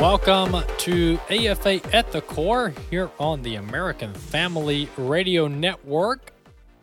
[0.00, 6.32] Welcome to AFA at the Core here on the American Family Radio Network.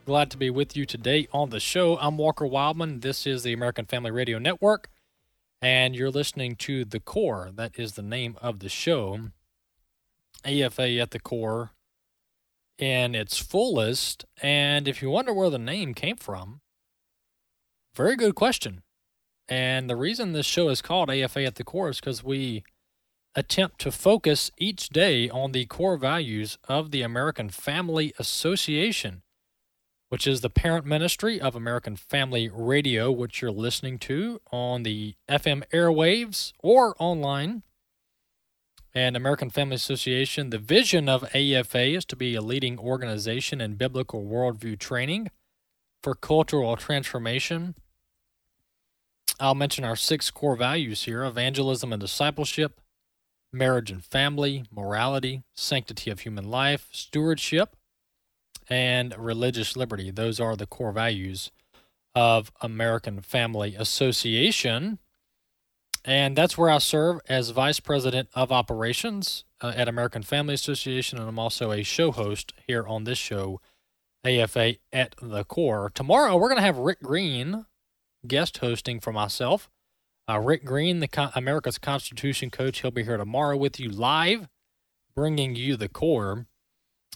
[0.05, 1.98] Glad to be with you today on the show.
[1.98, 2.99] I'm Walker Wildman.
[2.99, 4.91] This is the American Family Radio Network
[5.63, 7.49] and you're listening to The Core.
[7.55, 9.31] That is the name of the show.
[10.45, 11.71] AFA at the Core
[12.77, 14.26] in its fullest.
[14.43, 16.62] And if you wonder where the name came from,
[17.95, 18.84] very good question.
[19.49, 22.63] And the reason this show is called AFA at the Core is because we
[23.38, 29.21] attempt to focus each day on the core values of the American Family Association
[30.10, 35.16] which is the parent ministry of American Family Radio, which you're listening to on the
[35.29, 37.63] FM airwaves or online.
[38.94, 43.76] And American Family Association, the vision of AFA is to be a leading organization in
[43.76, 45.29] biblical worldview training
[46.01, 47.76] for cultural transformation.
[49.40, 52.79] I'll mention our six core values here evangelism and discipleship,
[53.51, 57.76] marriage and family, morality, sanctity of human life, stewardship,
[58.70, 60.12] and religious liberty.
[60.12, 61.51] Those are the core values
[62.13, 65.00] of American Family Association.
[66.03, 71.19] And that's where I serve as Vice President of Operations uh, at American Family Association.
[71.19, 73.61] And I'm also a show host here on this show,
[74.23, 75.91] AFA at the Core.
[75.94, 77.66] Tomorrow, we're going to have Rick Green
[78.25, 79.69] guest hosting for myself.
[80.29, 84.49] Uh, Rick Green, the Con- America's Constitution coach, he'll be here tomorrow with you live,
[85.15, 86.45] bringing you the core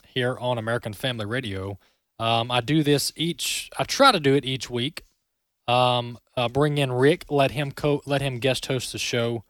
[0.07, 1.77] here on American Family Radio.
[2.19, 3.69] Um, I do this each.
[3.77, 5.03] I try to do it each week.
[5.67, 9.43] Um, uh, bring in Rick, let him co- let him guest host the show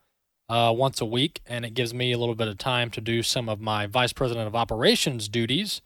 [0.48, 3.22] uh, once a week, and it gives me a little bit of time to do
[3.22, 5.82] some of my vice president of operations duties,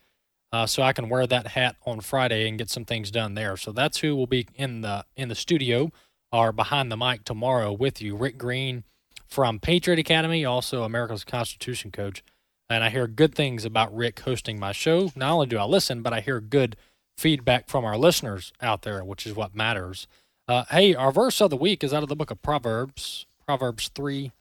[0.52, 3.56] uh, so I can wear that hat on Friday and get some things done there.
[3.56, 5.92] So that's who will be in the in the studio
[6.32, 8.84] or behind the mic tomorrow with you, Rick Green
[9.26, 12.22] from Patriot Academy, also America's Constitution coach
[12.68, 15.12] and I hear good things about Rick hosting my show.
[15.14, 16.76] Not only do I listen, but I hear good
[17.16, 20.06] feedback from our listeners out there, which is what matters.
[20.48, 23.90] Uh, hey, our verse of the week is out of the book of Proverbs, Proverbs
[23.94, 24.32] 3,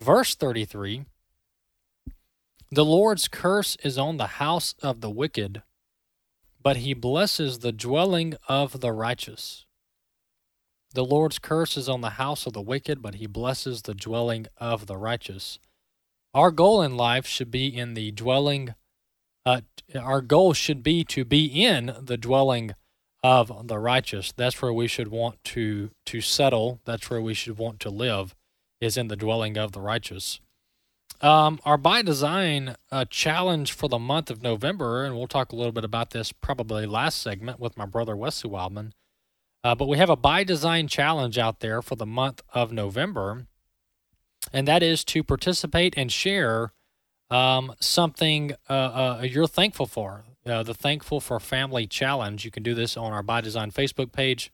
[0.00, 1.04] verse 33.
[2.70, 5.62] The Lord's curse is on the house of the wicked,
[6.62, 9.64] but he blesses the dwelling of the righteous.
[10.94, 14.46] The Lord's curse is on the house of the wicked, but he blesses the dwelling
[14.56, 15.58] of the righteous.
[16.34, 18.74] Our goal in life should be in the dwelling.
[19.44, 19.62] Uh,
[19.98, 22.74] our goal should be to be in the dwelling
[23.22, 24.32] of the righteous.
[24.36, 26.80] That's where we should want to to settle.
[26.84, 28.34] That's where we should want to live,
[28.80, 30.40] is in the dwelling of the righteous.
[31.20, 35.56] Um, our by design uh, challenge for the month of November, and we'll talk a
[35.56, 38.92] little bit about this probably last segment with my brother Wesley Wildman.
[39.64, 43.46] Uh, but we have a by design challenge out there for the month of November
[44.52, 46.72] and that is to participate and share
[47.30, 50.24] um, something uh, uh, you're thankful for.
[50.46, 52.42] Uh, the Thankful for Family Challenge.
[52.42, 54.50] You can do this on our By Design Facebook page.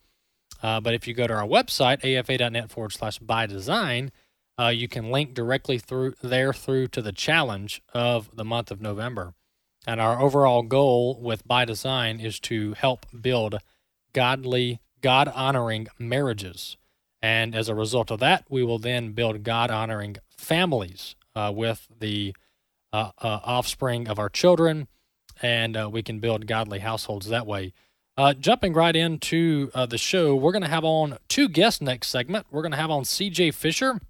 [0.60, 4.10] Uh, but if you go to our website, afa.net forward slash by design,
[4.58, 8.80] uh, you can link directly through there through to the challenge of the month of
[8.80, 9.34] November.
[9.86, 13.58] And our overall goal with By Design is to help build
[14.12, 16.78] godly, God honoring marriages.
[17.20, 21.86] And as a result of that, we will then build God honoring families uh, with
[22.00, 22.34] the
[22.90, 24.88] uh, uh, offspring of our children,
[25.42, 27.74] and uh, we can build godly households that way.
[28.16, 32.08] Uh, jumping right into uh, the show, we're going to have on two guests next
[32.08, 32.46] segment.
[32.50, 34.00] We're going to have on CJ Fisher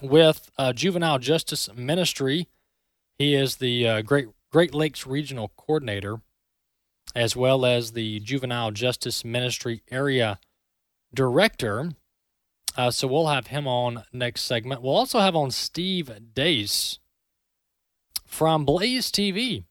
[0.00, 2.46] with Juvenile Justice Ministry.
[3.18, 6.20] He is the Great Great Lakes Regional Coordinator,
[7.14, 10.38] as well as the Juvenile Justice Ministry Area
[11.14, 11.92] Director.
[12.76, 14.82] Uh, so we'll have him on next segment.
[14.82, 16.98] We'll also have on Steve Deace
[18.26, 19.64] from Blaze TV.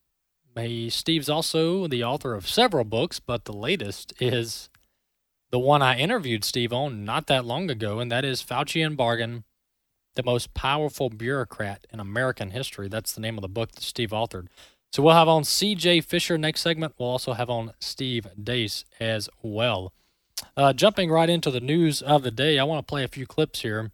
[0.55, 4.69] He, Steve's also the author of several books, but the latest is
[5.51, 9.43] the one I interviewed Steve on not that long ago, and that is Faucian Bargain,
[10.15, 12.87] the most powerful bureaucrat in American history.
[12.87, 14.47] That's the name of the book that Steve authored.
[14.93, 16.93] So we'll have on CJ Fisher next segment.
[16.99, 19.91] We'll also have on Steve Deace as well.
[20.55, 23.25] Uh, jumping right into the news of the day, I want to play a few
[23.25, 23.91] clips here.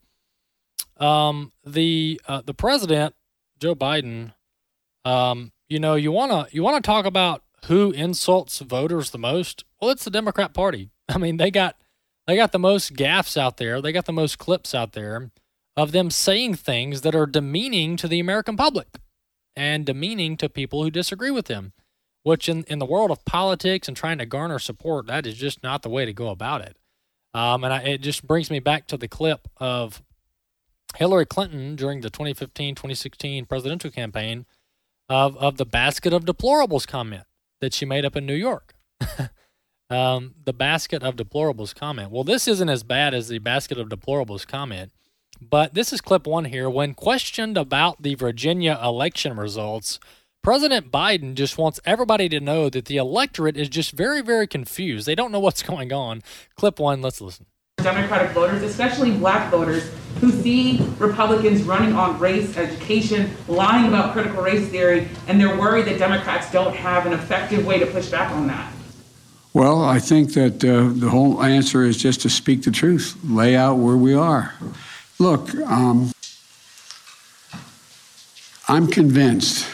[0.97, 3.15] um, the uh, the president
[3.61, 4.33] Joe Biden,
[5.05, 9.63] um, you know, you wanna you wanna talk about who insults voters the most.
[9.79, 10.89] Well, it's the Democrat Party.
[11.09, 11.77] I mean, they got
[12.27, 13.81] they got the most gaffes out there.
[13.81, 15.31] They got the most clips out there
[15.77, 18.99] of them saying things that are demeaning to the American public
[19.59, 21.73] and demeaning to people who disagree with them.
[22.23, 25.63] Which in, in the world of politics and trying to garner support, that is just
[25.63, 26.77] not the way to go about it.
[27.33, 30.01] Um, and I, it just brings me back to the clip of
[30.95, 34.45] Hillary Clinton during the 2015 2016 presidential campaign
[35.07, 37.23] of, of the basket of deplorables comment
[37.61, 38.75] that she made up in New York.
[39.89, 42.11] um, the basket of deplorables comment.
[42.11, 44.91] Well, this isn't as bad as the basket of deplorables comment,
[45.41, 46.69] but this is clip one here.
[46.69, 49.99] When questioned about the Virginia election results,
[50.41, 55.05] President Biden just wants everybody to know that the electorate is just very, very confused.
[55.05, 56.21] They don't know what's going on.
[56.55, 57.45] Clip one, let's listen.
[57.77, 59.89] Democratic voters, especially black voters,
[60.19, 65.85] who see Republicans running on race, education, lying about critical race theory, and they're worried
[65.85, 68.73] that Democrats don't have an effective way to push back on that?
[69.53, 73.55] Well, I think that uh, the whole answer is just to speak the truth, lay
[73.55, 74.53] out where we are.
[75.21, 76.11] Look, um,
[78.69, 79.67] I'm convinced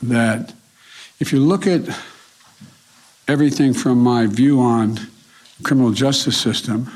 [0.00, 0.54] that
[1.20, 1.82] if you look at
[3.26, 4.98] everything from my view on
[5.62, 6.90] criminal justice system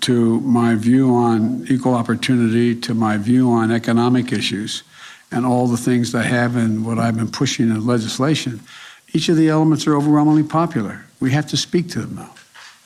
[0.00, 4.82] to my view on equal opportunity to my view on economic issues
[5.30, 8.60] and all the things I have and what I've been pushing in legislation,
[9.12, 11.04] each of the elements are overwhelmingly popular.
[11.20, 12.34] We have to speak to them, though.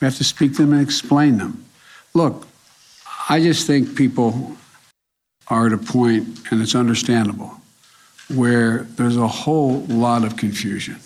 [0.02, 1.64] We have to speak to them and explain them.
[2.12, 2.46] Look,
[3.28, 4.56] I just think people
[5.49, 7.61] are at a point, and it's understandable,
[8.32, 10.99] where there's a whole lot of confusion.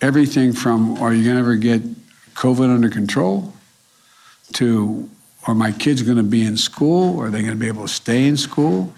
[0.00, 1.82] Everything from are you going to ever get
[2.34, 3.52] COVID under control
[4.54, 5.08] to
[5.46, 7.20] are my kids going to be in school?
[7.20, 8.92] Are they going to be able to stay in school?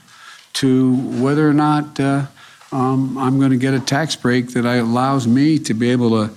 [0.54, 2.26] To whether or not uh,
[2.72, 6.34] um, I'm going to get a tax break that allows me to be able to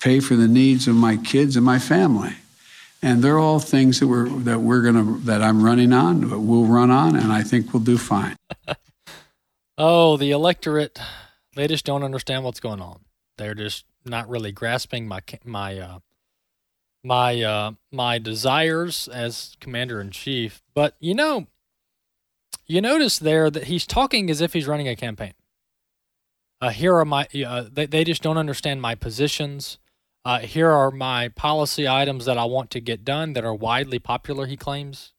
[0.00, 2.34] pay for the needs of my kids and my family.
[3.04, 6.64] And they're all things that we're that we're gonna that I'm running on, that we'll
[6.64, 8.36] run on, and I think we'll do fine.
[9.78, 10.98] oh, the electorate,
[11.54, 13.00] they just don't understand what's going on.
[13.36, 15.98] They're just not really grasping my my uh,
[17.02, 20.62] my uh, my desires as commander in chief.
[20.72, 21.46] But you know,
[22.66, 25.34] you notice there that he's talking as if he's running a campaign.
[26.60, 29.78] Uh, here are my uh, they they just don't understand my positions.
[30.24, 33.98] Uh, here are my policy items that I want to get done that are widely
[33.98, 34.46] popular.
[34.46, 35.12] He claims,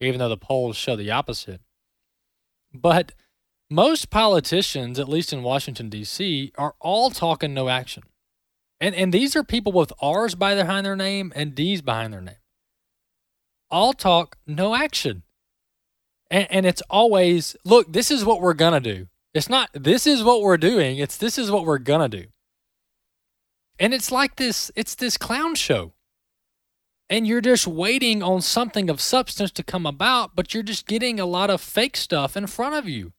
[0.00, 1.60] even though the polls show the opposite.
[2.72, 3.12] But
[3.68, 8.04] most politicians, at least in Washington D.C., are all talking no action.
[8.80, 12.36] And and these are people with R's behind their name and D's behind their name.
[13.70, 15.22] All talk, no action.
[16.30, 19.06] And, and it's always, look, this is what we're gonna do.
[19.34, 22.24] It's not this is what we're doing, it's this is what we're gonna do.
[23.78, 25.92] And it's like this, it's this clown show.
[27.10, 31.20] And you're just waiting on something of substance to come about, but you're just getting
[31.20, 33.12] a lot of fake stuff in front of you.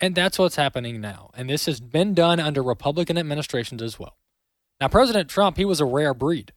[0.00, 1.30] And that's what's happening now.
[1.34, 4.16] And this has been done under Republican administrations as well.
[4.80, 6.52] Now, President Trump, he was a rare breed.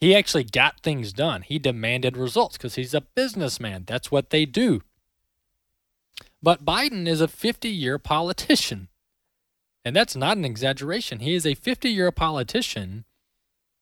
[0.00, 1.42] He actually got things done.
[1.42, 3.84] He demanded results because he's a businessman.
[3.86, 4.82] That's what they do.
[6.42, 8.88] But Biden is a 50 year politician.
[9.84, 11.20] And that's not an exaggeration.
[11.20, 13.04] He is a 50 year politician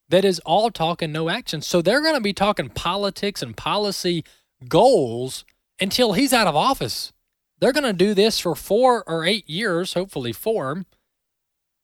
[0.09, 1.61] that is all talk and no action.
[1.61, 4.23] So they're going to be talking politics and policy
[4.67, 5.45] goals
[5.79, 7.13] until he's out of office.
[7.59, 10.83] They're going to do this for four or eight years, hopefully four.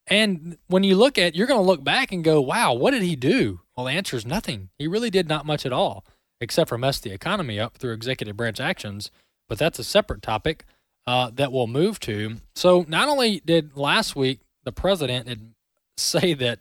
[0.07, 3.03] And when you look at, you're going to look back and go, wow, what did
[3.03, 3.61] he do?
[3.75, 4.69] Well, the answer is nothing.
[4.79, 6.05] He really did not much at all,
[6.41, 9.11] except for mess the economy up through executive branch actions.
[9.47, 10.65] But that's a separate topic
[11.07, 12.35] uh, that we'll move to.
[12.55, 15.55] So not only did last week the president
[15.97, 16.59] say that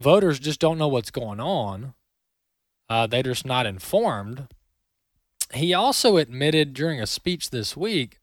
[0.00, 1.94] voters just don't know what's going on,
[2.88, 4.46] uh, they're just not informed.
[5.54, 8.20] He also admitted during a speech this week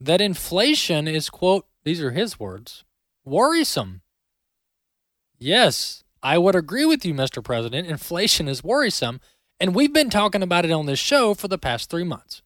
[0.00, 2.84] that inflation is, quote, these are his words,
[3.24, 4.02] worrisome.
[5.38, 7.42] Yes, I would agree with you, Mr.
[7.42, 7.88] President.
[7.88, 9.20] Inflation is worrisome,
[9.58, 12.42] and we've been talking about it on this show for the past three months.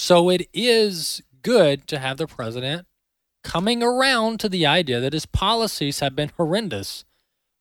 [0.00, 2.86] So it is good to have the president
[3.44, 7.04] coming around to the idea that his policies have been horrendous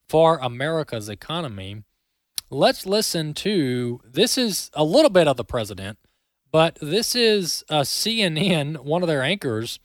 [0.07, 1.83] for America's economy.
[2.49, 5.99] Let's listen to this is a little bit of the president,
[6.49, 9.77] but this is a CNN, one of their anchors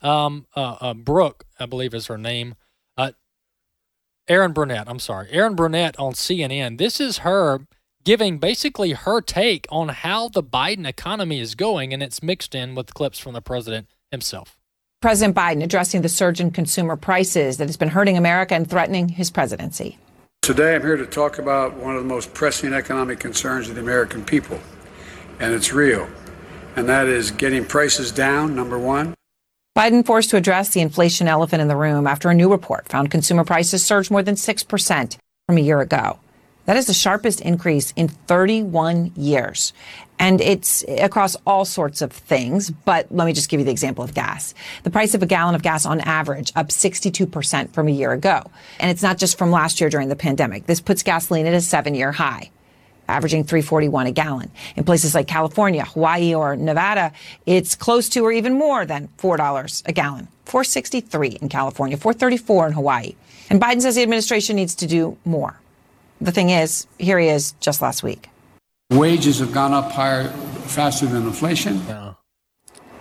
[0.00, 2.54] um, uh, uh, Brooke, I believe is her name.
[2.96, 3.10] Uh,
[4.28, 5.26] Erin Burnett, I'm sorry.
[5.32, 6.78] Erin Burnett on CNN.
[6.78, 7.66] This is her
[8.08, 12.74] giving basically her take on how the Biden economy is going, and it's mixed in
[12.74, 14.56] with clips from the president himself.
[15.02, 19.10] President Biden addressing the surge in consumer prices that has been hurting America and threatening
[19.10, 19.98] his presidency.
[20.40, 23.82] Today, I'm here to talk about one of the most pressing economic concerns of the
[23.82, 24.58] American people,
[25.38, 26.08] and it's real,
[26.76, 29.12] and that is getting prices down, number one.
[29.76, 33.10] Biden forced to address the inflation elephant in the room after a new report found
[33.10, 36.18] consumer prices surged more than 6% from a year ago.
[36.68, 39.72] That is the sharpest increase in 31 years.
[40.18, 42.68] And it's across all sorts of things.
[42.68, 44.52] But let me just give you the example of gas.
[44.82, 48.42] The price of a gallon of gas on average up 62% from a year ago.
[48.78, 50.66] And it's not just from last year during the pandemic.
[50.66, 52.50] This puts gasoline at a seven year high
[53.08, 54.50] averaging 341 a gallon.
[54.76, 57.12] In places like California, Hawaii, or Nevada,
[57.46, 60.28] it's close to or even more than $4 a gallon.
[60.44, 63.14] 463 in California, 434 in Hawaii.
[63.48, 65.58] And Biden says the administration needs to do more.
[66.20, 68.28] The thing is, here he is just last week.
[68.90, 71.76] Wages have gone up higher, faster than inflation.
[71.86, 72.14] Yeah.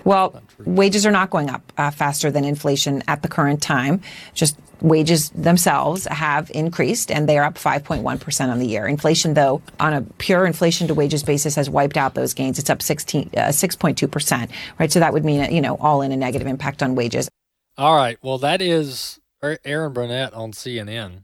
[0.03, 3.99] Well, wages are not going up uh, faster than inflation at the current time.
[4.33, 8.87] Just wages themselves have increased and they are up 5.1% on the year.
[8.87, 12.57] Inflation, though, on a pure inflation to wages basis has wiped out those gains.
[12.57, 14.89] It's up 16, uh, 6.2%, right?
[14.89, 17.27] So that would mean, you know, all in a negative impact on wages.
[17.77, 18.17] All right.
[18.21, 21.23] Well, that is Erin Burnett on CNN.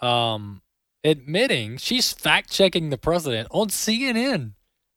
[0.00, 0.62] Um,
[1.04, 4.52] admitting she's fact checking the president on CNN.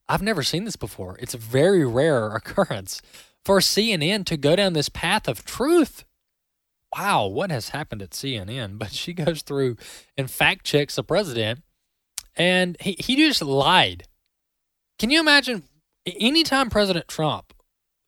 [0.07, 1.17] I've never seen this before.
[1.19, 3.01] It's a very rare occurrence
[3.43, 6.05] for CNN to go down this path of truth.
[6.97, 8.77] Wow, what has happened at CNN?
[8.79, 9.75] But she goes through
[10.17, 11.61] and fact checks the president,
[12.35, 14.03] and he, he just lied.
[14.97, 15.63] Can you imagine
[16.05, 17.53] anytime President Trump,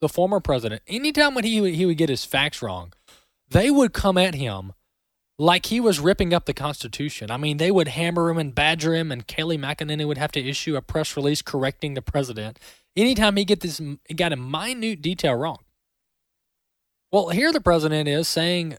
[0.01, 2.93] the former president, anytime when he, he would get his facts wrong,
[3.49, 4.73] they would come at him
[5.39, 7.31] like he was ripping up the Constitution.
[7.31, 10.45] I mean, they would hammer him and badger him, and Kayleigh McEnany would have to
[10.45, 12.59] issue a press release correcting the president
[12.97, 13.81] anytime he get this
[14.15, 15.59] got a minute detail wrong.
[17.11, 18.77] Well, here the president is saying,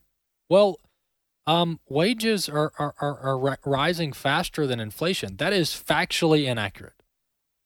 [0.51, 0.79] well,
[1.47, 5.37] um, wages are, are, are, are rising faster than inflation.
[5.39, 7.03] That is factually inaccurate.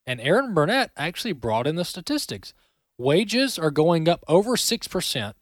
[0.07, 2.55] And Erin Burnett actually brought in the statistics.
[2.97, 5.35] Wages are going up over 6%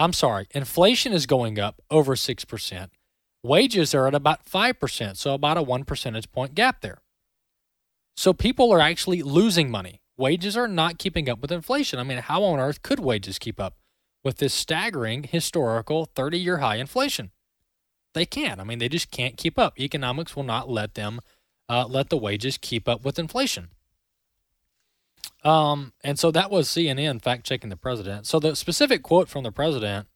[0.00, 2.88] I'm sorry, inflation is going up over 6%.
[3.42, 7.02] Wages are at about 5%, so about a 1 percentage point gap there.
[8.16, 10.00] So people are actually losing money.
[10.16, 11.98] Wages are not keeping up with inflation.
[11.98, 13.76] I mean, how on earth could wages keep up
[14.24, 17.30] with this staggering historical 30 year high inflation?
[18.14, 18.58] They can't.
[18.58, 19.78] I mean, they just can't keep up.
[19.78, 21.20] Economics will not let them
[21.68, 23.68] uh, let the wages keep up with inflation.
[25.42, 28.26] Um, and so that was CNN fact checking the president.
[28.26, 30.06] So the specific quote from the president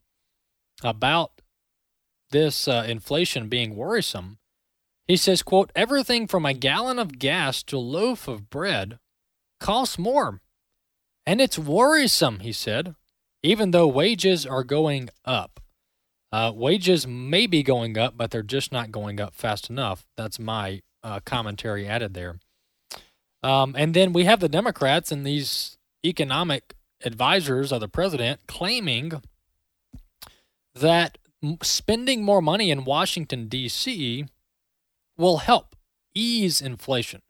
[0.83, 1.41] about
[2.31, 4.39] this uh, inflation being worrisome,
[5.07, 8.99] he says, "quote Everything from a gallon of gas to a loaf of bread
[9.61, 10.41] costs more,
[11.25, 12.95] and it's worrisome," he said,
[13.43, 15.61] even though wages are going up.
[16.33, 20.05] Uh, wages may be going up, but they're just not going up fast enough.
[20.17, 22.41] That's my uh, commentary added there.
[23.45, 26.75] Um, and then we have the Democrats and these economic
[27.05, 29.21] advisors of the president claiming
[30.75, 31.19] that
[31.63, 34.25] spending more money in Washington, D.C.
[35.19, 35.77] will help
[36.15, 37.21] ease inflation.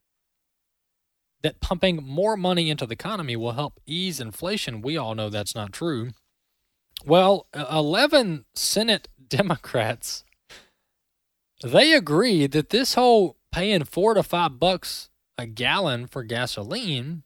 [1.43, 4.83] That pumping more money into the economy will help ease inflation.
[4.83, 6.13] We all know that's not true.
[7.05, 10.25] Well, 11 Senate Democrats
[11.63, 17.23] they agree that this whole paying 4 to 5 bucks a gallon for gasoline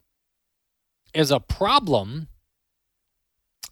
[1.13, 2.27] is a problem.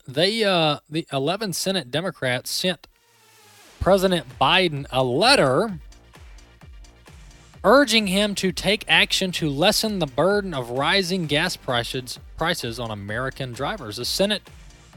[0.08, 2.88] They uh the 11 Senate Democrats sent
[3.80, 5.80] President Biden a letter
[7.64, 12.92] urging him to take action to lessen the burden of rising gas prices prices on
[12.92, 13.98] American drivers.
[13.98, 14.50] The Senate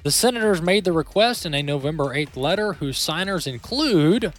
[0.03, 4.33] the senators made the request in a November 8th letter whose signers include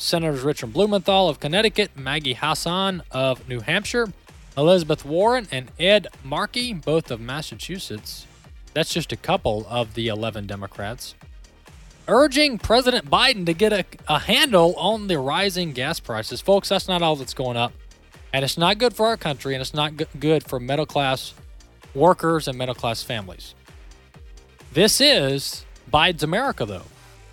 [0.00, 4.08] Senators Richard Blumenthal of Connecticut, Maggie Hassan of New Hampshire,
[4.56, 8.26] Elizabeth Warren, and Ed Markey, both of Massachusetts.
[8.72, 11.14] That's just a couple of the 11 Democrats.
[12.08, 16.40] Urging President Biden to get a, a handle on the rising gas prices.
[16.40, 17.72] Folks, that's not all that's going up.
[18.32, 21.34] And it's not good for our country, and it's not good for middle class
[21.94, 23.54] workers and middle class families.
[24.72, 26.84] This is Biden's America, though.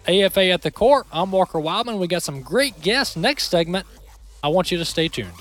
[0.07, 1.05] AFA at the Core.
[1.11, 1.99] I'm Walker Wildman.
[1.99, 3.85] We got some great guests next segment.
[4.41, 5.31] I want you to stay tuned.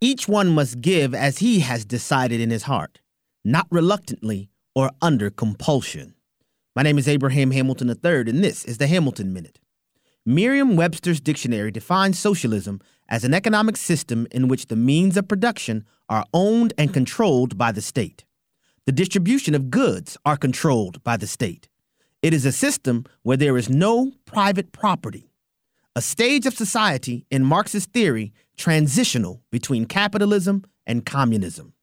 [0.00, 3.00] Each one must give as he has decided in his heart.
[3.46, 6.14] not reluctantly or under compulsion.
[6.74, 9.58] My name is Abraham Hamilton III, and this is the Hamilton Minute.
[10.26, 15.84] Merriam Webster's dictionary defines socialism as an economic system in which the means of production
[16.08, 18.24] are owned and controlled by the state.
[18.86, 21.68] The distribution of goods are controlled by the state.
[22.22, 25.30] It is a system where there is no private property.
[25.96, 31.74] A stage of society in Marxist theory transitional between capitalism and communism.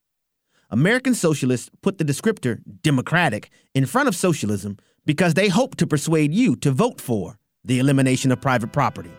[0.70, 6.34] American socialists put the descriptor democratic in front of socialism because they hope to persuade
[6.34, 9.12] you to vote for the elimination of private property.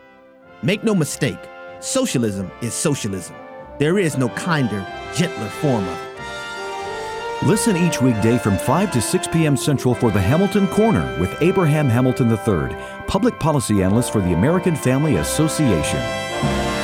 [0.62, 1.38] Make no mistake,
[1.82, 3.34] socialism is socialism.
[3.78, 7.46] There is no kinder, gentler form of it.
[7.46, 9.56] Listen each weekday from 5 to 6 p.m.
[9.56, 12.76] Central for the Hamilton Corner with Abraham Hamilton III,
[13.08, 16.81] public policy analyst for the American Family Association.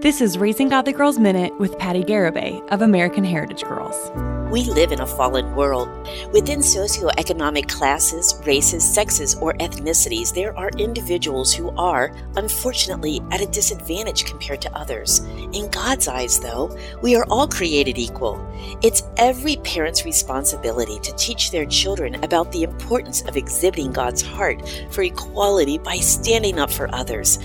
[0.00, 4.10] This is Raising Godly Girls Minute with Patti Garibay of American Heritage Girls.
[4.50, 5.90] We live in a fallen world.
[6.32, 13.46] Within socioeconomic classes, races, sexes, or ethnicities, there are individuals who are, unfortunately, at a
[13.46, 15.18] disadvantage compared to others.
[15.52, 18.44] In God's eyes, though, we are all created equal.
[18.82, 24.66] It's every parent's responsibility to teach their children about the importance of exhibiting God's heart
[24.90, 27.38] for equality by standing up for others.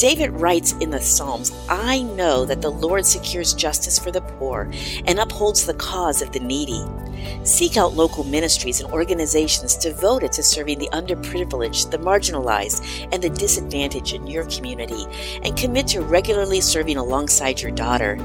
[0.00, 4.66] David writes in the Psalms, I know that the Lord secures justice for the poor
[5.04, 6.82] and upholds the cause of the needy.
[7.44, 13.28] Seek out local ministries and organizations devoted to serving the underprivileged, the marginalized, and the
[13.28, 15.04] disadvantaged in your community,
[15.42, 18.16] and commit to regularly serving alongside your daughter.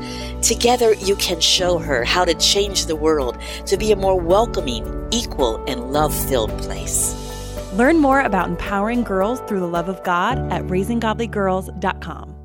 [0.42, 5.10] Together, you can show her how to change the world to be a more welcoming,
[5.12, 7.25] equal, and love filled place.
[7.76, 12.45] Learn more about empowering girls through the love of God at raisinggodlygirls.com.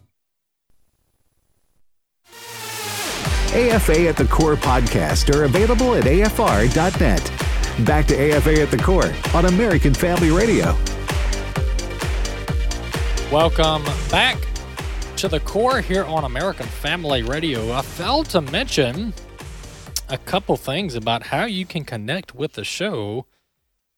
[3.53, 7.85] AFA at the Core podcast are available at afr.net.
[7.85, 10.67] Back to AFA at the Core on American Family Radio.
[13.29, 14.37] Welcome back
[15.17, 17.73] to the core here on American Family Radio.
[17.73, 19.13] I failed to mention
[20.07, 23.25] a couple things about how you can connect with the show.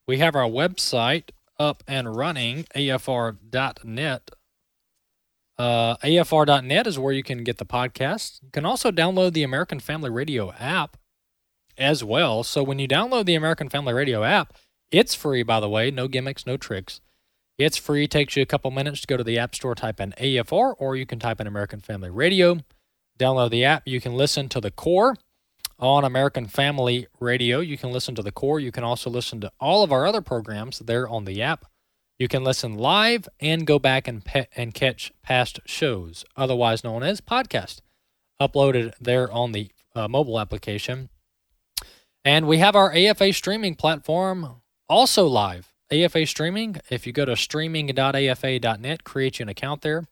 [0.08, 4.32] We have our website up and running, afr.net.
[5.58, 8.42] Uh, afr.net is where you can get the podcast.
[8.42, 10.98] You can also download the American Family Radio app
[11.78, 12.44] as well.
[12.44, 14.54] So when you download the American Family Radio app,
[14.92, 17.02] it's free, by the way, no gimmicks, no tricks.
[17.58, 18.08] It's free.
[18.08, 20.96] Takes you a couple minutes to go to the App Store, type in AFR, or
[20.96, 22.58] you can type in American Family Radio.
[23.20, 23.84] Download the app.
[23.86, 25.16] You can listen to the core
[25.78, 27.60] on American Family Radio.
[27.60, 28.60] You can listen to the core.
[28.60, 31.66] You can also listen to all of our other programs there on the app.
[32.24, 37.04] You can listen live and go back and pe- and catch past shows, otherwise known
[37.04, 37.82] as podcast,
[38.40, 41.10] uploaded there on the uh, mobile application.
[42.24, 45.74] And we have our AFA streaming platform also live.
[45.92, 50.06] AFA streaming, if you go to streaming.afa.net, create you an account there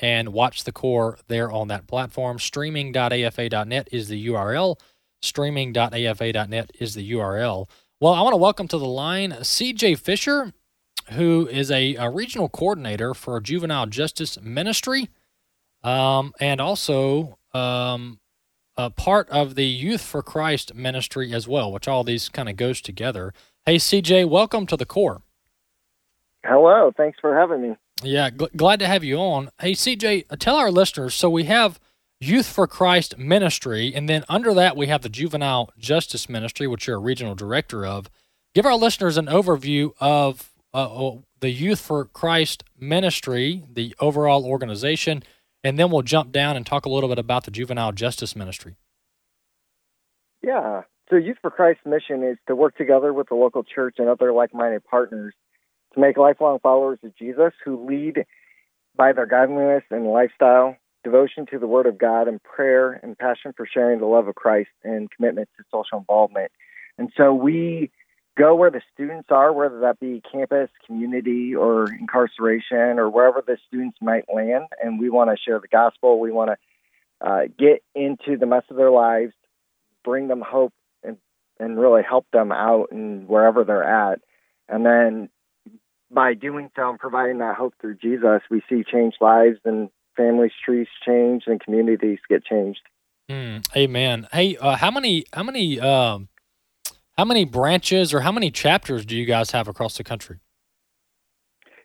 [0.00, 2.38] and watch the core there on that platform.
[2.38, 4.80] Streaming.afa.net is the URL.
[5.20, 7.68] Streaming.afa.net is the URL.
[8.00, 10.54] Well, I want to welcome to the line CJ Fisher,
[11.12, 15.08] who is a, a regional coordinator for Juvenile Justice Ministry
[15.82, 18.18] um, and also um,
[18.76, 22.56] a part of the Youth for Christ ministry as well, which all these kind of
[22.56, 23.32] goes together.
[23.66, 25.22] Hey, CJ, welcome to the core.
[26.44, 27.76] Hello, thanks for having me.
[28.02, 29.50] Yeah, gl- glad to have you on.
[29.60, 31.14] Hey, CJ, tell our listeners.
[31.14, 31.78] So we have
[32.20, 36.86] Youth for Christ Ministry, and then under that we have the Juvenile Justice Ministry, which
[36.86, 38.10] you're a regional director of.
[38.54, 45.22] Give our listeners an overview of uh, the Youth for Christ Ministry, the overall organization,
[45.62, 48.74] and then we'll jump down and talk a little bit about the Juvenile Justice Ministry.
[50.42, 50.82] Yeah.
[51.08, 54.32] So Youth for Christ's mission is to work together with the local church and other
[54.32, 55.34] like minded partners
[55.94, 58.24] to make lifelong followers of Jesus who lead
[58.96, 63.52] by their godliness and lifestyle, devotion to the Word of God, and prayer and passion
[63.56, 66.50] for sharing the love of Christ and commitment to social involvement.
[66.98, 67.90] And so we
[68.36, 73.58] go where the students are, whether that be campus, community, or incarceration, or wherever the
[73.68, 74.66] students might land.
[74.82, 76.18] And we want to share the gospel.
[76.20, 79.32] We want to uh, get into the mess of their lives,
[80.04, 81.16] bring them hope, and
[81.58, 84.20] and really help them out and wherever they're at.
[84.68, 85.28] And then
[86.10, 90.52] by doing so and providing that hope through Jesus, we see changed lives and families,
[90.64, 92.80] trees change, and communities get changed.
[93.30, 94.28] Mm, amen.
[94.32, 96.28] Hey, uh, how many how many um,
[97.16, 100.40] how many branches or how many chapters do you guys have across the country?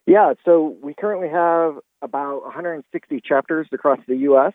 [0.06, 4.54] Yeah, so we currently have about 160 chapters across the U.S.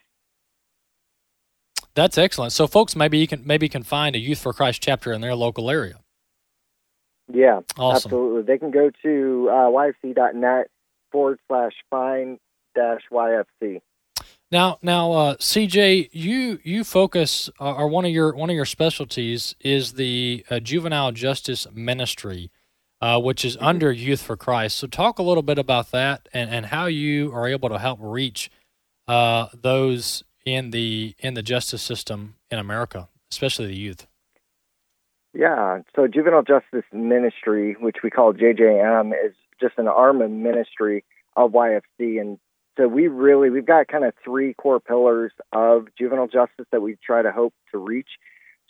[1.94, 2.52] That's excellent.
[2.52, 5.36] So, folks, maybe you can maybe can find a Youth for Christ chapter in their
[5.36, 6.00] local area.
[7.32, 8.08] Yeah, awesome.
[8.08, 8.42] absolutely.
[8.42, 10.66] They can go to uh, yfc.net
[11.12, 12.38] forward slash find
[12.74, 13.80] dash YFC.
[14.50, 18.66] Now, now, uh, CJ, you you focus, uh, or one of your one of your
[18.66, 22.50] specialties is the uh, juvenile justice ministry,
[23.00, 23.66] uh, which is mm-hmm.
[23.66, 24.76] under Youth for Christ.
[24.76, 27.98] So, talk a little bit about that and, and how you are able to help
[28.00, 28.50] reach
[29.08, 34.06] uh, those in the in the justice system in America, especially the youth.
[35.32, 41.04] Yeah, so Juvenile Justice Ministry, which we call JJM, is just an arm of ministry
[41.34, 42.38] of YFC, and
[42.76, 46.96] so we really we've got kind of three core pillars of juvenile justice that we
[47.04, 48.08] try to hope to reach.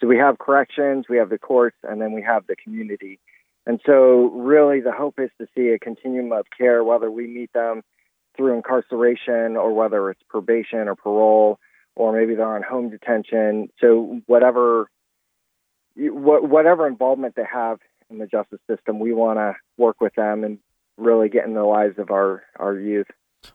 [0.01, 3.21] So we have corrections, we have the courts, and then we have the community.
[3.67, 7.53] And so really the hope is to see a continuum of care, whether we meet
[7.53, 7.83] them
[8.37, 11.59] through incarceration or whether it's probation or parole,
[11.97, 13.69] or maybe they're on home detention.
[13.81, 14.91] So whatever
[15.97, 17.79] whatever involvement they have
[18.11, 20.59] in the justice system, we want to work with them and
[20.97, 23.07] really get in the lives of our, our youth.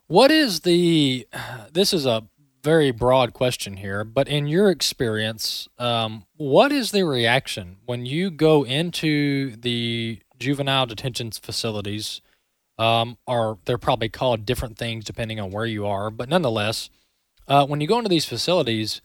[0.07, 1.27] What is the,
[1.71, 2.23] this is a
[2.63, 8.29] very broad question here, but in your experience, um, what is the reaction when you
[8.29, 12.21] go into the juvenile detention facilities?
[12.77, 16.89] Um, or they're probably called different things depending on where you are, but nonetheless,
[17.47, 19.01] uh, when you go into these facilities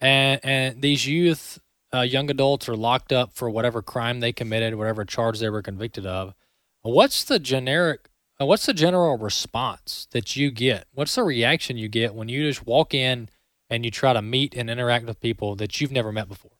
[0.00, 1.58] and, and these youth
[1.94, 5.62] uh, young adults are locked up for whatever crime they committed, whatever charge they were
[5.62, 6.34] convicted of.
[6.82, 8.08] What's the generic?
[8.38, 10.86] Uh, what's the general response that you get?
[10.92, 13.30] What's the reaction you get when you just walk in
[13.70, 16.52] and you try to meet and interact with people that you've never met before?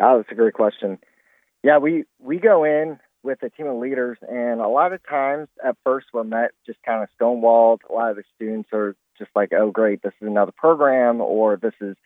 [0.00, 0.98] Oh, that's a great question.
[1.64, 5.48] Yeah, we we go in with a team of leaders, and a lot of times
[5.64, 7.78] at first we're met just kind of stonewalled.
[7.88, 11.56] A lot of the students are just like, "Oh, great, this is another program," or
[11.56, 11.96] "This is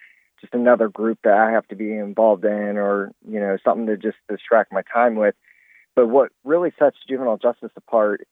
[0.40, 3.96] just another group that I have to be involved in or, you know, something to
[3.96, 5.34] just distract my time with.
[5.96, 8.28] But what really sets juvenile justice apart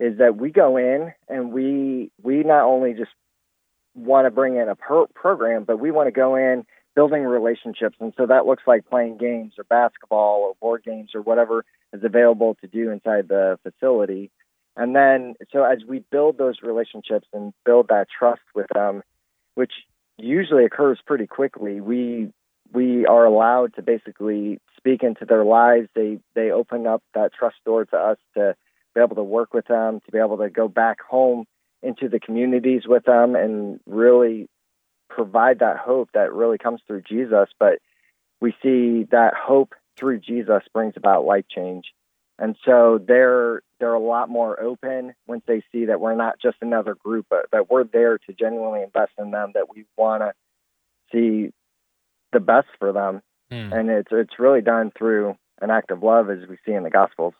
[0.00, 3.10] is that we go in and we we not only just
[3.94, 7.96] want to bring in a pro- program, but we want to go in building relationships.
[8.00, 12.04] And so that looks like playing games or basketball or board games or whatever is
[12.04, 14.30] available to do inside the facility.
[14.76, 19.02] And then, so as we build those relationships and build that trust with them,
[19.56, 19.72] which
[20.18, 21.80] usually occurs pretty quickly.
[21.80, 22.32] We
[22.72, 25.88] we are allowed to basically speak into their lives.
[25.94, 28.54] They they open up that trust door to us to
[28.94, 31.46] be able to work with them, to be able to go back home
[31.82, 34.48] into the communities with them and really
[35.08, 37.48] provide that hope that really comes through Jesus.
[37.58, 37.78] But
[38.40, 41.86] we see that hope through Jesus brings about life change.
[42.38, 46.58] And so they're they're a lot more open once they see that we're not just
[46.60, 50.32] another group, but that we're there to genuinely invest in them, that we want to
[51.12, 51.50] see
[52.32, 53.22] the best for them.
[53.50, 53.72] Mm.
[53.72, 56.90] And it's it's really done through an act of love as we see in the
[56.90, 57.34] gospels.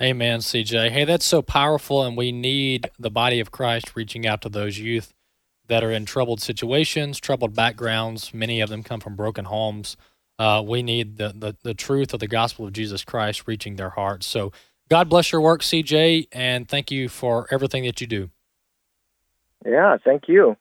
[0.00, 0.90] Amen, CJ.
[0.90, 4.78] Hey, that's so powerful and we need the body of Christ reaching out to those
[4.78, 5.12] youth
[5.66, 8.32] that are in troubled situations, troubled backgrounds.
[8.32, 9.96] Many of them come from broken homes.
[10.38, 13.90] Uh, we need the, the, the truth of the gospel of Jesus Christ reaching their
[13.90, 14.26] hearts.
[14.26, 14.52] So
[14.88, 18.30] God bless your work, CJ, and thank you for everything that you do.
[19.66, 20.56] Yeah, thank you.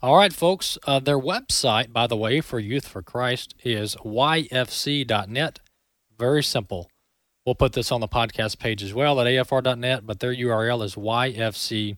[0.00, 0.78] All right, folks.
[0.86, 5.58] Uh, their website, by the way, for Youth for Christ is yfc.net.
[6.16, 6.88] Very simple.
[7.44, 10.94] We'll put this on the podcast page as well at afr.net, but their URL is
[10.94, 11.96] yfc.net,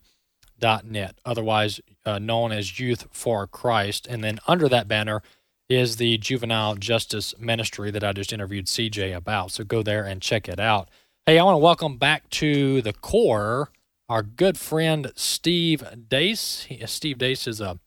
[1.26, 4.06] otherwise uh, known as Youth for Christ.
[4.06, 5.22] And then under that banner,
[5.68, 9.52] is the Juvenile Justice Ministry that I just interviewed CJ about.
[9.52, 10.88] So go there and check it out.
[11.26, 13.70] Hey, I want to welcome back to the core
[14.08, 16.64] our good friend Steve Deace.
[16.64, 17.78] He, Steve Deace is a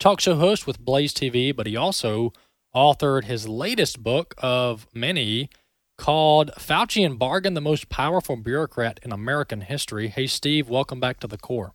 [0.00, 2.32] talk show host with Blaze TV, but he also
[2.74, 5.50] authored his latest book of many
[5.98, 10.08] called Faucian Bargain, the most powerful bureaucrat in American history.
[10.08, 11.74] Hey, Steve, welcome back to the core.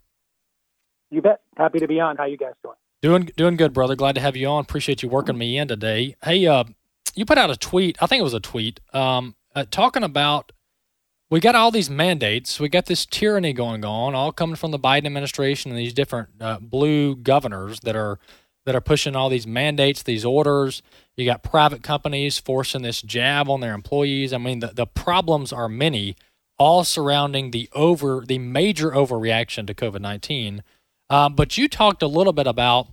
[1.11, 1.41] You bet.
[1.55, 2.17] Happy to be on.
[2.17, 2.75] How you guys doing?
[3.01, 3.95] Doing doing good, brother.
[3.95, 4.61] Glad to have you on.
[4.61, 6.15] Appreciate you working me in today.
[6.23, 6.63] Hey, uh,
[7.13, 8.01] you put out a tweet.
[8.01, 10.51] I think it was a tweet, um, uh, talking about
[11.29, 12.59] we got all these mandates.
[12.59, 16.29] We got this tyranny going on, all coming from the Biden administration and these different
[16.39, 18.19] uh, blue governors that are
[18.65, 20.81] that are pushing all these mandates, these orders.
[21.15, 24.33] You got private companies forcing this jab on their employees.
[24.33, 26.15] I mean, the, the problems are many,
[26.57, 30.63] all surrounding the over the major overreaction to COVID nineteen.
[31.09, 32.87] Um, but you talked a little bit about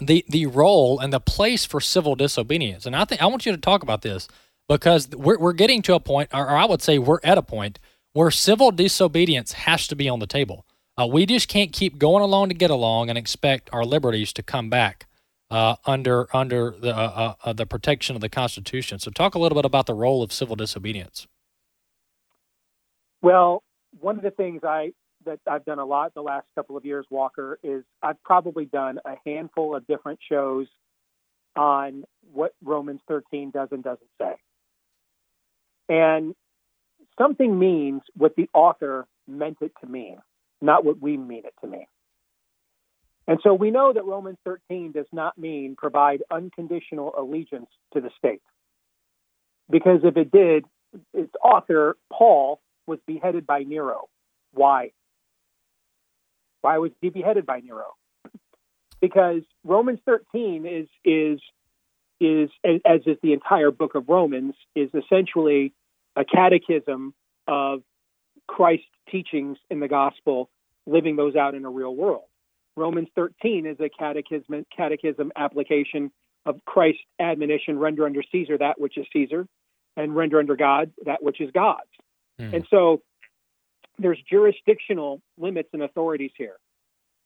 [0.00, 3.52] the the role and the place for civil disobedience, and I think I want you
[3.52, 4.28] to talk about this
[4.72, 7.78] because we're we're getting to a point, or, I would say we're at a point
[8.12, 10.66] where civil disobedience has to be on the table.
[10.98, 14.42] Uh, we just can't keep going along to get along and expect our liberties to
[14.42, 15.06] come back
[15.50, 18.98] uh, under under the uh, uh, uh, the protection of the Constitution.
[18.98, 21.26] So, talk a little bit about the role of civil disobedience.
[23.20, 23.62] Well,
[24.00, 24.92] one of the things I
[25.24, 28.98] that I've done a lot the last couple of years, Walker, is I've probably done
[29.04, 30.66] a handful of different shows
[31.54, 34.34] on what Romans 13 does and doesn't say.
[35.92, 36.34] And
[37.18, 40.16] something means what the author meant it to mean,
[40.62, 41.84] not what we mean it to mean.
[43.28, 48.08] And so we know that Romans 13 does not mean provide unconditional allegiance to the
[48.16, 48.40] state.
[49.68, 50.64] Because if it did,
[51.12, 54.08] its author, Paul, was beheaded by Nero.
[54.54, 54.92] Why?
[56.62, 57.96] Why was he beheaded by Nero?
[59.02, 61.38] Because Romans 13 is is
[62.18, 65.74] is as is the entire book of Romans is essentially
[66.16, 67.14] a catechism
[67.46, 67.82] of
[68.46, 70.50] Christ's teachings in the gospel,
[70.86, 72.24] living those out in a real world.
[72.76, 76.10] Romans 13 is a catechism catechism application
[76.46, 79.46] of Christ's admonition: render under Caesar that which is Caesar,
[79.96, 81.82] and render under God that which is God's.
[82.40, 82.54] Mm.
[82.54, 83.02] And so
[83.98, 86.56] there's jurisdictional limits and authorities here.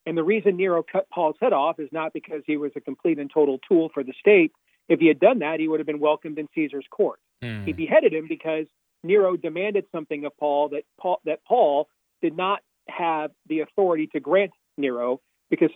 [0.05, 3.19] And the reason Nero cut Paul's head off is not because he was a complete
[3.19, 4.53] and total tool for the state.
[4.89, 7.19] If he had done that, he would have been welcomed in Caesar's court.
[7.43, 7.65] Mm.
[7.65, 8.67] He beheaded him because
[9.03, 11.89] Nero demanded something of Paul that Paul that Paul
[12.23, 15.21] did not have the authority to grant Nero
[15.51, 15.71] because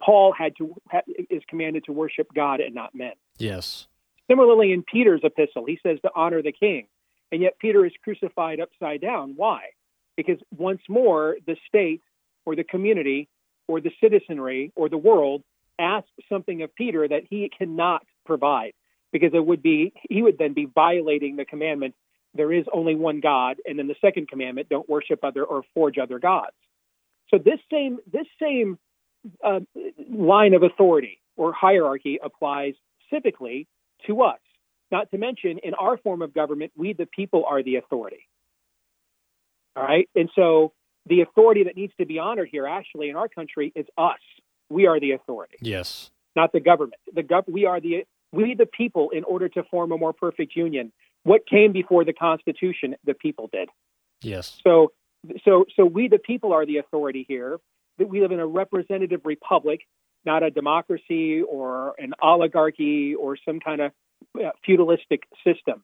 [0.00, 0.74] Paul had to
[1.30, 3.12] is commanded to worship God and not men.
[3.38, 3.86] Yes.
[4.30, 6.88] Similarly, in Peter's epistle, he says to honor the king,
[7.30, 9.34] and yet Peter is crucified upside down.
[9.36, 9.60] Why?
[10.16, 12.02] Because once more, the state
[12.44, 13.28] or the community
[13.68, 15.42] or the citizenry or the world
[15.78, 18.72] asks something of Peter that he cannot provide
[19.18, 21.94] because it would be he would then be violating the commandment
[22.34, 25.96] there is only one God and then the second commandment don't worship other or forge
[25.98, 26.56] other gods.
[27.30, 28.78] So this same this same
[29.42, 29.60] uh,
[30.10, 32.74] line of authority or hierarchy applies
[33.12, 33.66] civically
[34.06, 34.38] to us.
[34.92, 38.28] Not to mention, in our form of government, we the people are the authority.
[39.74, 40.72] All right, and so
[41.06, 44.20] the authority that needs to be honored here, actually, in our country, is us.
[44.68, 45.56] We are the authority.
[45.60, 46.10] Yes.
[46.34, 47.00] Not the government.
[47.12, 50.56] The gov- we are the we the people in order to form a more perfect
[50.56, 50.92] union.
[51.22, 52.96] What came before the Constitution?
[53.04, 53.68] The people did.
[54.22, 54.60] Yes.
[54.62, 54.92] So
[55.44, 57.58] so so we the people are the authority here.
[57.98, 59.80] That we live in a representative republic,
[60.26, 63.92] not a democracy or an oligarchy or some kind of
[64.38, 65.82] uh, feudalistic system.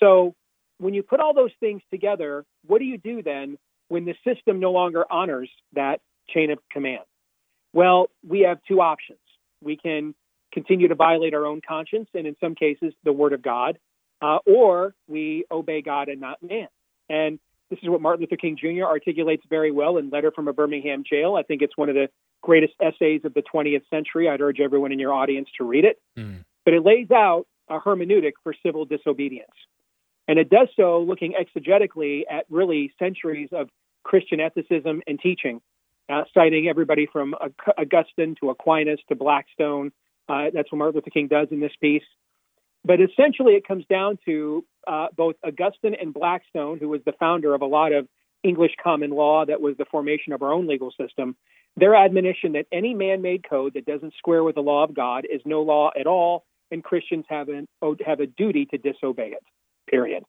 [0.00, 0.34] So
[0.78, 4.60] when you put all those things together, what do you do then when the system
[4.60, 7.04] no longer honors that chain of command?
[7.74, 9.18] Well, we have two options.
[9.62, 10.14] We can
[10.52, 13.78] continue to violate our own conscience, and in some cases, the word of God,
[14.20, 16.68] uh, or we obey God and not man.
[17.08, 17.38] And
[17.70, 18.84] this is what Martin Luther King Jr.
[18.84, 21.34] articulates very well in Letter from a Birmingham Jail.
[21.34, 22.08] I think it's one of the
[22.42, 24.28] greatest essays of the 20th century.
[24.28, 25.98] I'd urge everyone in your audience to read it.
[26.18, 26.44] Mm.
[26.64, 29.50] But it lays out a hermeneutic for civil disobedience.
[30.28, 33.68] And it does so looking exegetically at really centuries of
[34.02, 35.60] Christian ethicism and teaching,
[36.08, 37.34] uh, citing everybody from
[37.78, 39.92] Augustine to Aquinas to Blackstone.
[40.28, 42.04] Uh, that's what Martin Luther King does in this piece.
[42.84, 47.54] But essentially, it comes down to uh, both Augustine and Blackstone, who was the founder
[47.54, 48.08] of a lot of
[48.42, 51.36] English common law that was the formation of our own legal system,
[51.76, 55.24] their admonition that any man made code that doesn't square with the law of God
[55.30, 57.68] is no law at all, and Christians have, an,
[58.04, 59.44] have a duty to disobey it,
[59.88, 60.24] period.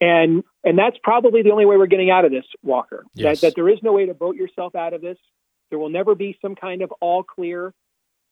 [0.00, 3.04] And and that's probably the only way we're getting out of this, Walker.
[3.12, 3.40] Yes.
[3.40, 5.18] That, that there is no way to vote yourself out of this.
[5.68, 7.74] There will never be some kind of all clear.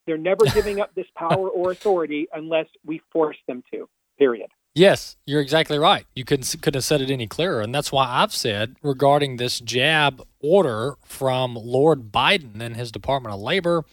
[0.08, 3.88] They're never giving up this power or authority unless we force them to.
[4.18, 4.48] Period.
[4.74, 6.06] Yes, you're exactly right.
[6.14, 9.60] You couldn't could have said it any clearer, and that's why I've said regarding this
[9.60, 13.84] jab order from Lord Biden and his Department of Labor.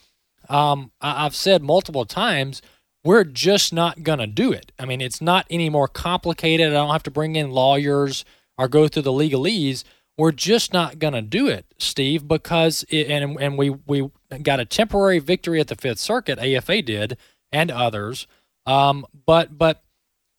[0.48, 2.62] Um, I've said multiple times
[3.04, 4.72] we're just not going to do it.
[4.80, 6.70] I mean, it's not any more complicated.
[6.70, 8.26] I don't have to bring in lawyers
[8.58, 9.84] or go through the legalese.
[10.18, 14.10] We're just not going to do it, Steve, because it, and and we we
[14.42, 16.40] got a temporary victory at the Fifth Circuit.
[16.40, 17.18] AFA did,
[17.52, 18.28] and others.
[18.66, 19.84] Um, but but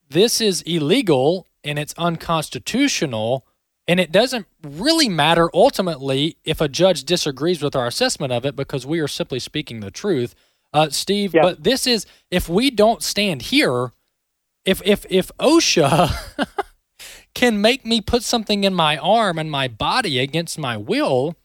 [0.09, 3.45] this is illegal and it's unconstitutional,
[3.87, 8.57] and it doesn't really matter ultimately if a judge disagrees with our assessment of it
[8.57, 10.35] because we are simply speaking the truth
[10.77, 11.33] uh, Steve.
[11.33, 13.93] But this is if we don't stand here,
[14.65, 16.47] if if if OSHA
[17.37, 21.37] can make me put something in my arm and my body against my will,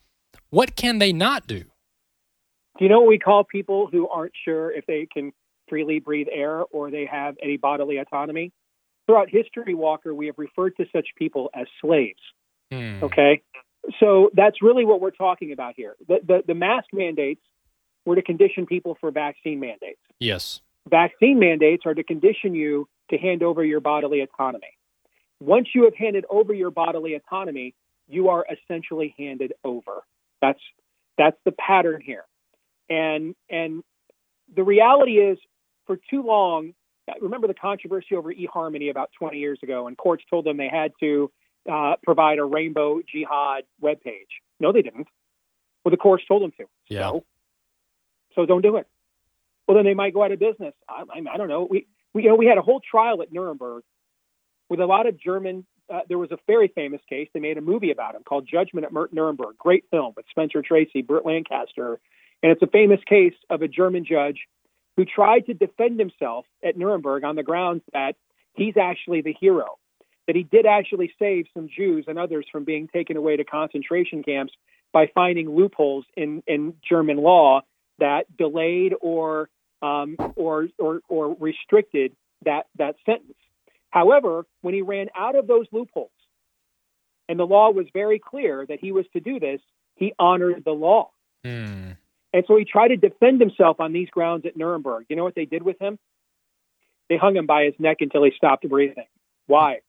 [0.48, 1.64] what can they not do?
[2.78, 5.32] Do you know what we call people who aren't sure if they can
[5.68, 8.52] freely breathe air or they have any bodily autonomy?
[9.04, 12.20] Throughout history, Walker, we have referred to such people as slaves.
[12.72, 13.04] Hmm.
[13.04, 13.42] Okay,
[14.00, 15.96] so that's really what we're talking about here.
[16.08, 17.42] The, the, the mask mandates
[18.06, 20.00] were to condition people for vaccine mandates.
[20.18, 20.62] Yes.
[20.88, 24.78] Vaccine mandates are to condition you to hand over your bodily autonomy.
[25.42, 27.74] Once you have handed over your bodily autonomy,
[28.08, 30.02] you are essentially handed over.
[30.40, 30.60] That's
[31.18, 32.24] that's the pattern here.
[32.88, 33.82] And and
[34.54, 35.38] the reality is
[35.86, 36.74] for too long,
[37.20, 40.92] remember the controversy over eHarmony about 20 years ago, and courts told them they had
[41.00, 41.30] to
[41.70, 44.30] uh, provide a rainbow jihad webpage.
[44.60, 45.08] No, they didn't.
[45.84, 46.66] Well, the courts told them to.
[46.88, 47.10] Yeah.
[47.10, 47.24] So
[48.36, 48.86] so don't do it.
[49.66, 50.74] Well, then they might go out of business.
[50.88, 51.66] I, I, I don't know.
[51.68, 53.82] We, we, you know, we had a whole trial at Nuremberg
[54.68, 55.66] with a lot of German.
[55.92, 57.28] Uh, there was a very famous case.
[57.34, 59.58] They made a movie about him called Judgment at Nuremberg.
[59.58, 62.00] Great film with Spencer Tracy, Burt Lancaster,
[62.42, 64.40] and it's a famous case of a German judge
[64.96, 68.16] who tried to defend himself at Nuremberg on the grounds that
[68.54, 69.78] he's actually the hero,
[70.26, 74.22] that he did actually save some Jews and others from being taken away to concentration
[74.22, 74.52] camps
[74.92, 77.62] by finding loopholes in, in German law
[77.98, 79.48] that delayed or
[79.82, 83.34] um, or, or or restricted that that sentence.
[83.92, 86.10] However, when he ran out of those loopholes,
[87.28, 89.60] and the law was very clear that he was to do this,
[89.94, 91.10] he honored the law.
[91.46, 91.96] Mm.
[92.32, 95.06] And so he tried to defend himself on these grounds at Nuremberg.
[95.08, 95.98] You know what they did with him?
[97.08, 99.06] They hung him by his neck until he stopped breathing.
[99.46, 99.80] Why?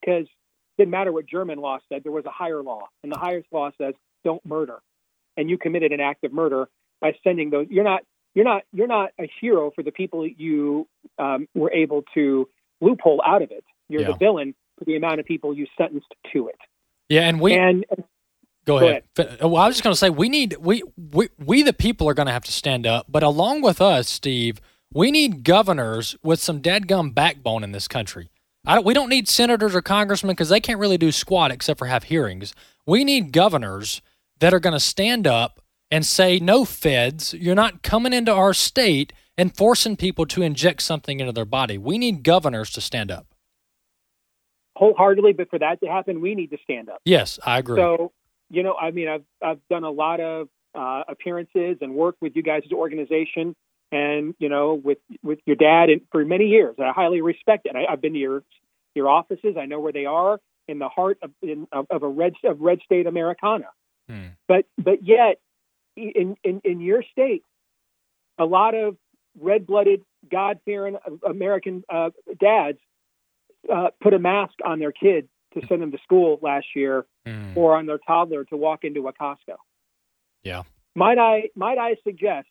[0.00, 3.18] Because it didn't matter what German law said, there was a higher law, and the
[3.18, 3.94] highest law says
[4.24, 4.80] don't murder.
[5.36, 6.68] And you committed an act of murder,
[7.02, 7.66] by sending those.
[7.68, 8.02] You're not
[8.34, 12.48] you're not you're not a hero for the people you um, were able to
[12.82, 13.64] loophole out of it.
[13.88, 14.08] You're yeah.
[14.08, 16.58] the villain for the amount of people you sentenced to it.
[17.08, 18.02] Yeah, and we and, uh,
[18.64, 19.02] Go, go ahead.
[19.18, 19.40] ahead.
[19.40, 22.14] Well, I was just going to say we need we, we we the people are
[22.14, 24.60] going to have to stand up, but along with us, Steve,
[24.92, 28.30] we need governors with some dadgum backbone in this country.
[28.64, 31.86] Don't, we don't need senators or congressmen because they can't really do squat except for
[31.86, 32.54] have hearings.
[32.86, 34.00] We need governors
[34.38, 38.54] that are going to stand up and say, no, feds, you're not coming into our
[38.54, 41.78] state and forcing people to inject something into their body.
[41.78, 43.26] We need governors to stand up.
[44.76, 47.00] Wholeheartedly, but for that to happen, we need to stand up.
[47.04, 47.76] Yes, I agree.
[47.76, 48.12] So,
[48.50, 52.34] you know, I mean, I've, I've done a lot of uh, appearances and work with
[52.36, 53.54] you guys' organization
[53.90, 56.76] and, you know, with, with your dad and for many years.
[56.78, 57.76] I highly respect it.
[57.76, 58.42] I, have been to your,
[58.94, 59.56] your offices.
[59.58, 62.60] I know where they are in the heart of, in, of, of a red, of
[62.60, 63.68] red state Americana.
[64.08, 64.28] Hmm.
[64.48, 65.38] But, but yet
[65.96, 67.44] in, in, in your state,
[68.38, 68.96] a lot of
[69.38, 72.78] red blooded, God fearing American uh, dads
[73.72, 77.56] uh, put a mask on their kid to send them to school last year mm.
[77.56, 79.56] or on their toddler to walk into a Costco.
[80.42, 80.62] Yeah.
[80.94, 82.48] Might I might I suggest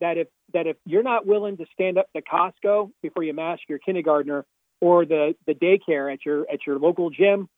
[0.00, 3.62] that if that if you're not willing to stand up to Costco before you mask
[3.68, 4.44] your kindergartner
[4.80, 7.48] or the, the daycare at your at your local gym,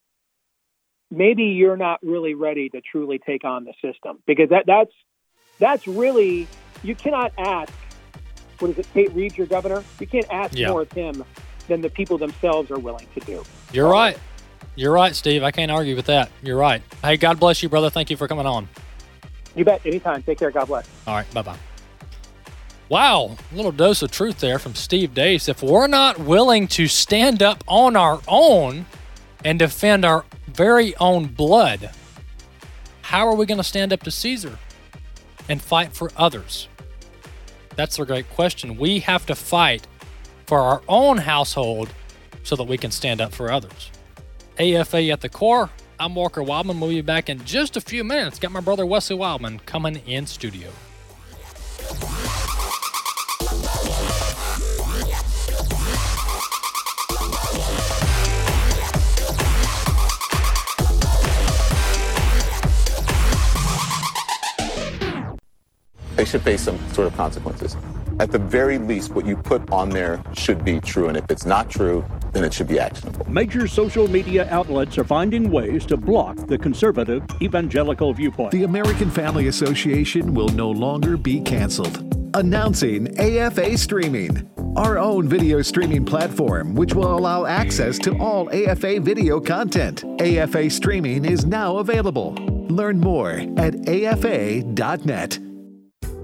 [1.11, 4.93] maybe you're not really ready to truly take on the system because that that's
[5.59, 6.47] that's really
[6.83, 7.73] you cannot ask
[8.61, 8.87] what is it?
[8.93, 9.83] Tate Reeves your governor?
[9.99, 10.69] You can't ask yeah.
[10.69, 11.25] more of him
[11.69, 13.45] than the people themselves are willing to do.
[13.73, 14.19] You're right.
[14.77, 15.43] You're right steve.
[15.43, 16.31] I can't argue with that.
[16.43, 16.83] You're right.
[17.03, 17.91] Hey god bless you brother.
[17.91, 18.69] Thank you for coming on.
[19.57, 19.85] You bet.
[19.85, 20.23] Anytime.
[20.23, 20.51] Take care.
[20.51, 20.89] God bless.
[21.07, 21.35] All right.
[21.35, 21.57] Bye-bye.
[22.89, 25.49] Wow, a little dose of truth there from Steve Deace.
[25.49, 28.85] If we're not willing to stand up on our own
[29.45, 31.91] and defend our very own blood,
[33.03, 34.59] how are we going to stand up to Caesar
[35.49, 36.67] and fight for others?
[37.81, 38.77] That's a great question.
[38.77, 39.87] We have to fight
[40.45, 41.89] for our own household
[42.43, 43.91] so that we can stand up for others.
[44.59, 45.71] AFA at the core.
[45.99, 46.79] I'm Walker Wildman.
[46.79, 48.39] We'll be back in just a few minutes.
[48.39, 50.69] Got my brother Wesley Wildman coming in studio.
[66.21, 67.77] They should face some sort of consequences.
[68.19, 71.09] at the very least, what you put on there should be true.
[71.09, 73.27] And if it's not true, then it should be actionable.
[73.31, 78.53] Major social media outlets are finding ways to block the conservative evangelical viewpoint.
[78.53, 81.97] The American Family Association will no longer be canceled.
[82.35, 84.47] Announcing AFA Streaming,
[84.77, 90.05] our own video streaming platform, which will allow access to all AFA video content.
[90.21, 92.35] AFA Streaming is now available.
[92.69, 95.39] Learn more at afa.net.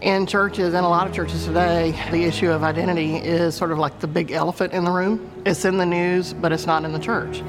[0.00, 3.78] In churches, and a lot of churches today, the issue of identity is sort of
[3.78, 5.30] like the big elephant in the room.
[5.44, 7.42] It's in the news, but it's not in the church.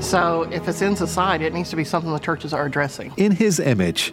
[0.00, 3.12] So if it's in society, it needs to be something the churches are addressing.
[3.16, 4.12] In His image,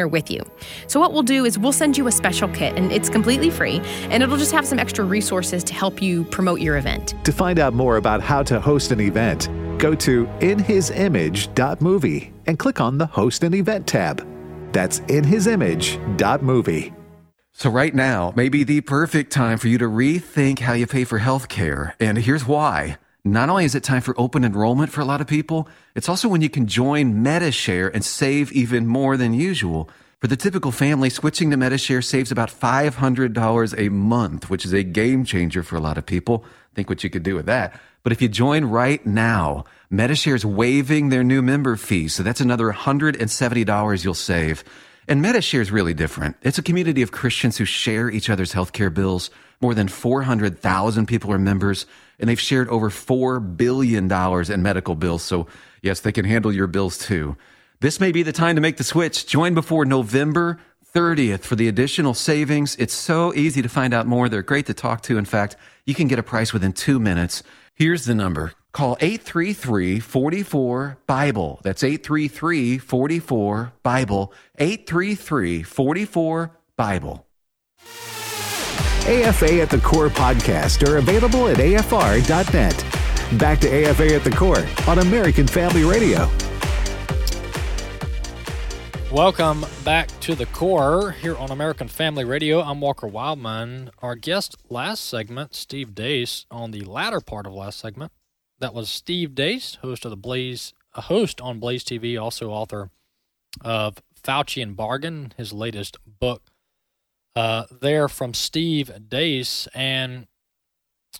[0.07, 0.41] with you.
[0.87, 3.81] So what we'll do is we'll send you a special kit, and it's completely free,
[4.09, 7.15] and it'll just have some extra resources to help you promote your event.
[7.25, 12.81] To find out more about how to host an event, go to inhisimage.movie and click
[12.81, 14.27] on the Host an Event tab.
[14.73, 16.93] That's inhisimage.movie.
[17.53, 21.03] So, right now may be the perfect time for you to rethink how you pay
[21.03, 21.95] for health care.
[21.99, 22.97] And here's why.
[23.23, 26.27] Not only is it time for open enrollment for a lot of people, it's also
[26.27, 29.89] when you can join MediShare and save even more than usual.
[30.19, 34.81] For the typical family, switching to MediShare saves about $500 a month, which is a
[34.81, 36.43] game changer for a lot of people.
[36.73, 37.79] Think what you could do with that.
[38.01, 42.41] But if you join right now, MediShare is waiving their new member fee, so that's
[42.41, 44.63] another $170 you'll save.
[45.11, 46.37] And MediShare is really different.
[46.41, 49.29] It's a community of Christians who share each other's healthcare bills.
[49.59, 51.85] More than 400,000 people are members,
[52.17, 55.21] and they've shared over $4 billion in medical bills.
[55.21, 55.47] So,
[55.81, 57.35] yes, they can handle your bills too.
[57.81, 59.27] This may be the time to make the switch.
[59.27, 60.61] Join before November
[60.95, 62.77] 30th for the additional savings.
[62.77, 64.29] It's so easy to find out more.
[64.29, 65.17] They're great to talk to.
[65.17, 67.43] In fact, you can get a price within two minutes.
[67.75, 68.53] Here's the number.
[68.73, 71.59] Call 833 44 Bible.
[71.63, 74.33] That's 833 44 Bible.
[74.57, 77.27] 833 44 Bible.
[79.07, 83.39] AFA at the Core podcast are available at afr.net.
[83.39, 86.29] Back to AFA at the Core on American Family Radio.
[89.11, 92.61] Welcome back to the core here on American Family Radio.
[92.61, 93.89] I'm Walker Wildman.
[94.01, 98.13] Our guest last segment, Steve Deace, on the latter part of last segment.
[98.61, 102.91] That was Steve Deace, host of the Blaze, a host on Blaze TV, also author
[103.59, 106.43] of Faucian Bargain, his latest book.
[107.35, 110.27] Uh, there from Steve Deace, and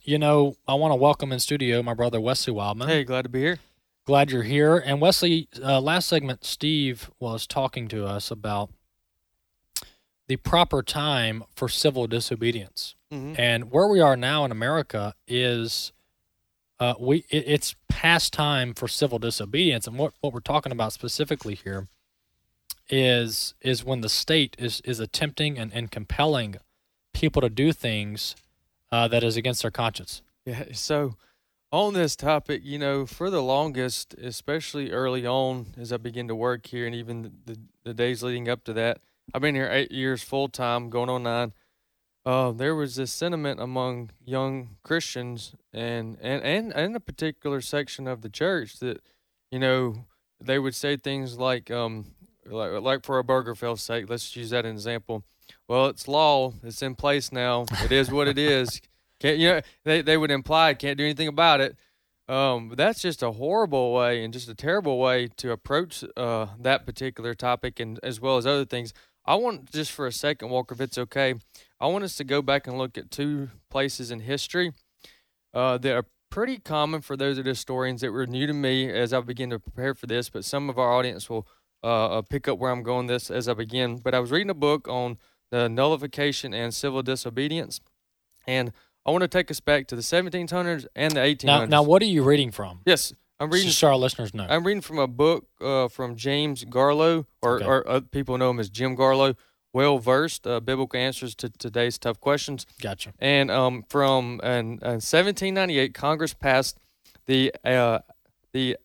[0.04, 2.90] you know, I want to welcome in studio my brother Wesley Wildman.
[2.90, 3.60] Hey, glad to be here.
[4.06, 4.78] Glad you're here.
[4.78, 8.70] And Wesley, uh, last segment, Steve was talking to us about
[10.28, 12.94] the proper time for civil disobedience.
[13.12, 13.40] Mhm.
[13.40, 15.92] And where we are now in America is
[16.82, 19.86] uh, we it, it's past time for civil disobedience.
[19.86, 21.88] And what, what we're talking about specifically here
[22.90, 26.56] is is when the state is is attempting and, and compelling
[27.14, 28.36] people to do things
[28.92, 30.24] uh, that is against their conscience.
[30.44, 30.64] Yeah.
[30.74, 31.16] So,
[31.72, 36.36] on this topic, you know, for the longest, especially early on as I begin to
[36.36, 39.02] work here, and even the, the days leading up to that,
[39.36, 41.54] I've been here eight years full time, going on nine.
[42.24, 48.08] Uh, there was this sentiment among young Christians and, and, and, and a particular section
[48.08, 49.02] of the church that,
[49.52, 50.06] you know,
[50.40, 52.06] they would say things like, um,
[52.46, 55.24] like, like for a Obergefell's sake, let's use that an example.
[55.68, 56.54] Well, it's law.
[56.64, 57.66] It's in place now.
[57.84, 58.82] It is what it is.
[59.20, 59.62] Can't you know?
[59.86, 61.78] They they would imply can't do anything about it.
[62.28, 66.48] Um, but that's just a horrible way and just a terrible way to approach uh,
[66.60, 68.94] that particular topic, and as well as other things.
[69.26, 71.36] I want just for a second, Walker, if it's okay,
[71.80, 74.74] I want us to go back and look at two places in history
[75.54, 78.90] uh, that are pretty common for those of the historians that were new to me
[78.90, 80.30] as I begin to prepare for this.
[80.30, 81.48] But some of our audience will
[81.84, 83.98] uh, uh, pick up where I'm going this as I begin.
[83.98, 85.18] But I was reading a book on
[85.52, 87.80] the nullification and civil disobedience.
[88.48, 88.72] And
[89.06, 91.44] I want to take us back to the 1700s and the 1800s.
[91.46, 92.82] Now, now what are you reading from?
[92.86, 93.68] Yes, I'm reading.
[93.68, 94.46] Just so our listeners know.
[94.50, 97.66] I'm reading from a book uh, from James Garlow, or, Okay.
[97.66, 99.36] or uh, people know him as Jim Garlow.
[99.74, 102.66] Well versed, uh, biblical answers to today's tough questions.
[102.82, 103.14] Gotcha.
[103.20, 106.78] And um, from an, uh 1798, Congress passed
[107.26, 108.00] the uh,
[108.54, 108.76] the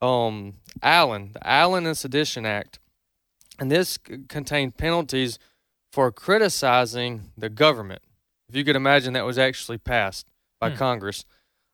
[0.00, 0.54] um,
[0.84, 2.78] Alien the Alien and Sedition Act,
[3.58, 5.38] and this c- contained penalties
[5.92, 8.02] for criticizing the government.
[8.48, 10.26] If you could imagine, that was actually passed
[10.60, 10.76] by Hmm.
[10.76, 11.24] Congress.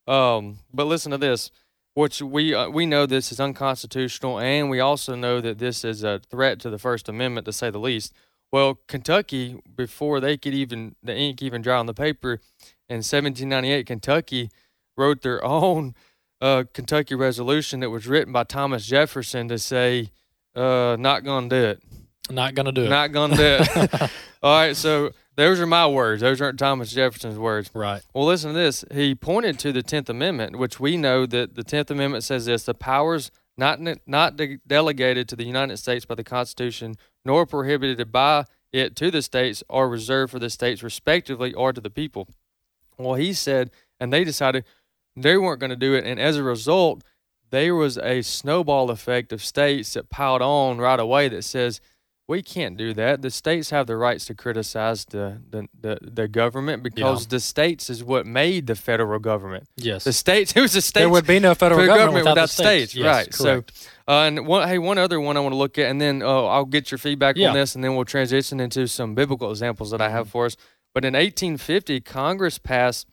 [0.06, 1.50] Um, but listen to this,
[1.95, 6.05] which we uh, we know this is unconstitutional, and we also know that this is
[6.05, 8.12] a threat to the First Amendment, to say the least.
[8.53, 12.41] Well, Kentucky, before they could even the ink even dry on the paper,
[12.88, 14.51] in 1798, Kentucky
[14.97, 15.95] wrote their own
[16.41, 20.11] uh, Kentucky resolution that was written by Thomas Jefferson to say,
[20.55, 21.82] uh, "Not gonna do it."
[22.30, 22.88] Not gonna do it.
[22.88, 24.11] Not gonna do it.
[24.43, 25.11] All right, so
[25.41, 26.20] those are my words.
[26.20, 27.70] Those aren't Thomas Jefferson's words.
[27.72, 28.03] Right.
[28.12, 28.84] Well, listen to this.
[28.93, 32.64] He pointed to the Tenth Amendment, which we know that the Tenth Amendment says this:
[32.64, 38.12] the powers not not de- delegated to the United States by the Constitution, nor prohibited
[38.12, 42.28] by it to the states, are reserved for the states respectively or to the people.
[42.99, 44.64] Well, he said, and they decided
[45.16, 47.03] they weren't going to do it, and as a result,
[47.51, 51.80] there was a snowball effect of states that piled on right away that says
[52.31, 53.22] we can't do that.
[53.22, 57.28] The states have the rights to criticize the the, the, the government because Yeah.
[57.31, 59.64] the states is what made the federal government.
[59.76, 60.05] Yes.
[60.05, 60.53] the states.
[60.57, 61.03] It was the states.
[61.03, 62.95] There would be no federal government without the states.
[62.95, 63.31] Yes, right?
[63.33, 63.76] correct.
[63.76, 66.22] So, uh, and one, hey, one other one I want to look at, and then
[66.22, 67.49] uh, I'll get your feedback Yeah.
[67.49, 70.31] on this, and then we'll transition into some biblical examples that I have Mm-hmm.
[70.39, 70.57] for us.
[70.95, 73.07] But in 1850, Congress passed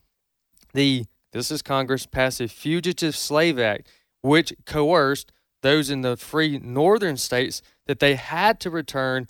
[0.73, 3.87] the this is Congress passed the Fugitive Slave Act,
[4.21, 5.31] which coerced
[5.63, 9.27] those in the free northern states that they had to return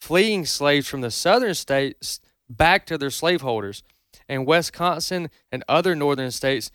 [0.00, 3.82] fleeing slaves from the southern states back to their slaveholders.
[4.28, 6.70] And Wisconsin and other northern states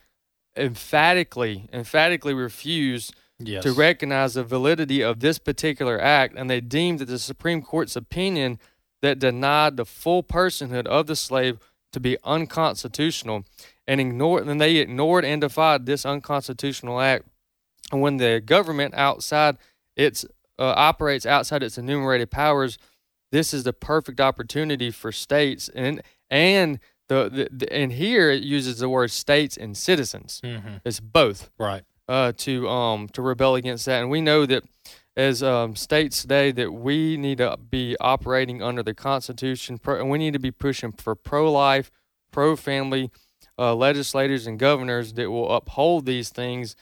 [0.55, 3.63] emphatically, emphatically refused Yes.
[3.63, 7.97] to recognize the validity of this particular act, and they deemed that the Supreme Court's
[7.97, 8.59] opinion
[9.01, 11.57] that denied the full personhood of the slave
[11.91, 13.43] to be unconstitutional,
[13.85, 17.25] and ignored, and they ignored and defied this unconstitutional act.
[17.91, 19.57] And when the government outside
[19.97, 20.25] its
[20.59, 22.77] uh, operates outside its enumerated powers,
[23.31, 28.41] this is the perfect opportunity for states and and the, the, the and here it
[28.43, 30.41] uses the word states and citizens.
[30.43, 30.81] Mhm.
[30.85, 31.83] It's both Right.
[32.07, 34.01] uh, to um to rebel against that.
[34.01, 34.63] And we know that
[35.17, 40.09] as um, states today that we need to be operating under the Constitution, pro, and
[40.09, 41.89] we need to be pushing for pro-life,
[42.31, 43.11] pro-family
[43.57, 46.75] uh, legislators and governors that will uphold these things.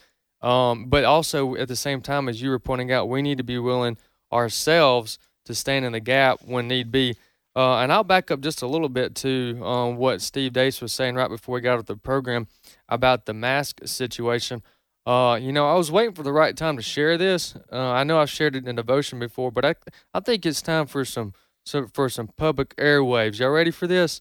[0.44, 3.44] Um, but also at the same time, as you were pointing out, we need to
[3.44, 3.96] be willing
[4.30, 7.16] ourselves to stand in the gap when need be.
[7.56, 10.92] Uh, and I'll back up just a little bit to um, what Steve Deace was
[10.92, 12.46] saying right before we got out the program
[12.88, 14.62] about the mask situation.
[15.06, 17.54] Uh, you know, I was waiting for the right time to share this.
[17.72, 19.74] Uh, I know I've shared it in devotion before, but I
[20.12, 21.32] I think it's time for some,
[21.64, 23.38] some for some public airwaves.
[23.38, 24.20] Y'all ready for this?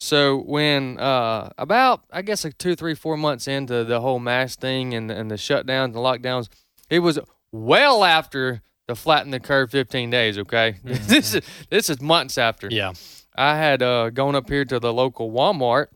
[0.00, 4.60] So when uh, about I guess like two, three, four months into the whole mask
[4.60, 6.48] thing and and the shutdowns and lockdowns,
[6.88, 7.18] it was
[7.52, 10.38] well after the flatten the curve 15 days.
[10.38, 12.68] Okay, this is this is months after.
[12.70, 12.92] Yeah.
[13.36, 15.86] I had uh, gone up here to the local Walmart,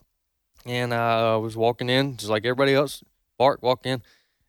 [0.64, 3.02] and I uh, was walking in just like everybody else.
[3.38, 4.02] Bart walk in,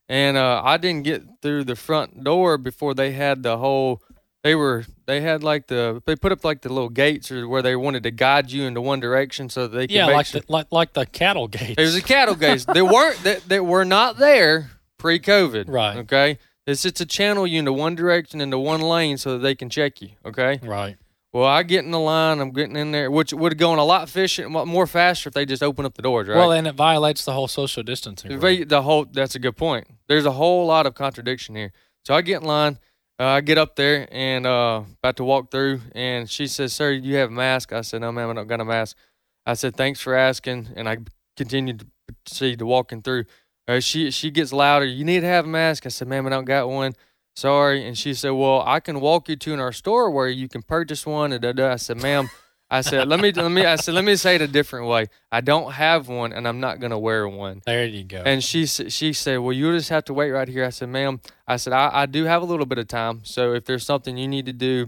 [0.07, 4.01] and uh, I didn't get through the front door before they had the whole.
[4.45, 7.63] They were they had like the they put up like the little gates or where
[7.63, 10.41] they wanted to guide you into one direction so that they could Yeah, like sure.
[10.41, 11.73] the, like like the cattle gates.
[11.79, 12.63] It was a cattle gates.
[12.65, 14.69] they weren't that that were not there
[14.99, 15.65] pre-COVID.
[15.67, 15.97] Right.
[15.97, 16.37] Okay.
[16.67, 19.67] It's just to channel you into one direction into one lane so that they can
[19.69, 20.09] check you.
[20.23, 20.59] Okay.
[20.63, 20.97] Right.
[21.33, 22.39] Well, I get in the line.
[22.39, 25.45] I'm getting in there, which would have gone a lot efficient, more faster if they
[25.45, 26.27] just opened up the doors.
[26.27, 26.37] Right.
[26.37, 28.29] Well, and it violates the whole social distancing.
[28.31, 29.87] The va- the whole that's a good point.
[30.07, 31.71] There's a whole lot of contradiction here.
[32.05, 32.77] So I get in line,
[33.19, 36.91] uh, I get up there and uh, about to walk through, and she says, "Sir,
[36.91, 38.97] you have a mask?" I said, "No, ma'am, I don't got a mask."
[39.45, 40.97] I said, "Thanks for asking," and I
[41.37, 41.87] continued to
[42.25, 43.25] proceed to walking through.
[43.67, 44.85] Uh, she she gets louder.
[44.85, 45.85] You need to have a mask.
[45.85, 46.93] I said, "Ma'am, I don't got one."
[47.35, 47.85] Sorry.
[47.85, 50.61] And she said, "Well, I can walk you to in our store where you can
[50.61, 51.59] purchase one." And.
[51.59, 52.29] I said, "Ma'am."
[52.75, 55.07] I said, let me let me I said, let me say it a different way.
[55.31, 57.61] I don't have one and I'm not gonna wear one.
[57.65, 58.21] There you go.
[58.25, 61.21] And she she said, "Well, you just have to wait right here." I said, "Ma'am,"
[61.47, 63.21] I said, "I, I do have a little bit of time.
[63.23, 64.87] So if there's something you need to do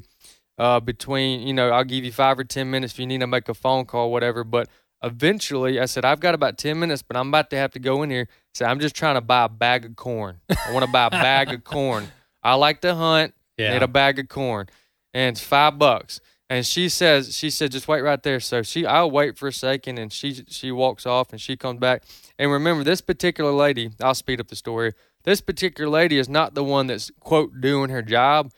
[0.57, 3.27] uh, between, you know, I'll give you five or ten minutes if you need to
[3.27, 4.43] make a phone call, whatever.
[4.43, 4.67] But
[5.03, 8.03] eventually, I said, I've got about ten minutes, but I'm about to have to go
[8.03, 8.27] in here.
[8.53, 10.39] Said, I'm just trying to buy a bag of corn.
[10.49, 12.07] I want to buy a bag of corn.
[12.43, 13.33] I like to hunt.
[13.57, 13.73] Yeah.
[13.73, 14.67] Need a bag of corn,
[15.13, 16.19] and it's five bucks."
[16.49, 18.39] And she says, she said, just wait right there.
[18.39, 21.79] So she, I'll wait for a second, and she she walks off, and she comes
[21.79, 22.03] back.
[22.39, 24.93] And remember, this particular lady, I'll speed up the story.
[25.23, 28.51] This particular lady is not the one that's quote doing her job.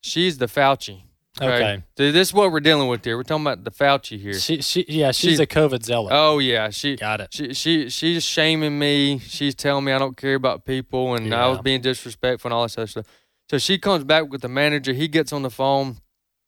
[0.00, 1.02] She's the Fauci.
[1.40, 1.82] Okay.
[1.98, 3.16] So this is what we're dealing with here.
[3.16, 4.34] We're talking about the Fauci here.
[4.34, 6.12] She, she, yeah, she's She- a COVID zealot.
[6.14, 7.28] Oh yeah, she got it.
[7.32, 9.18] She she she's shaming me.
[9.18, 12.62] She's telling me I don't care about people, and I was being disrespectful and all
[12.62, 13.06] this other stuff.
[13.50, 14.92] So she comes back with the manager.
[14.94, 15.98] He gets on the phone.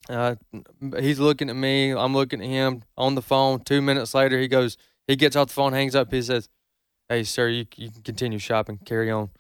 [0.08, 0.36] Uh,
[0.98, 1.90] he's looking at me.
[1.90, 3.60] I'm looking at him on the phone.
[3.60, 4.76] Two minutes later, he goes.
[5.06, 6.12] He gets off the phone, hangs up.
[6.12, 6.48] He says,
[7.08, 8.78] "Hey, sir, you you can continue shopping.
[8.84, 9.30] Carry on."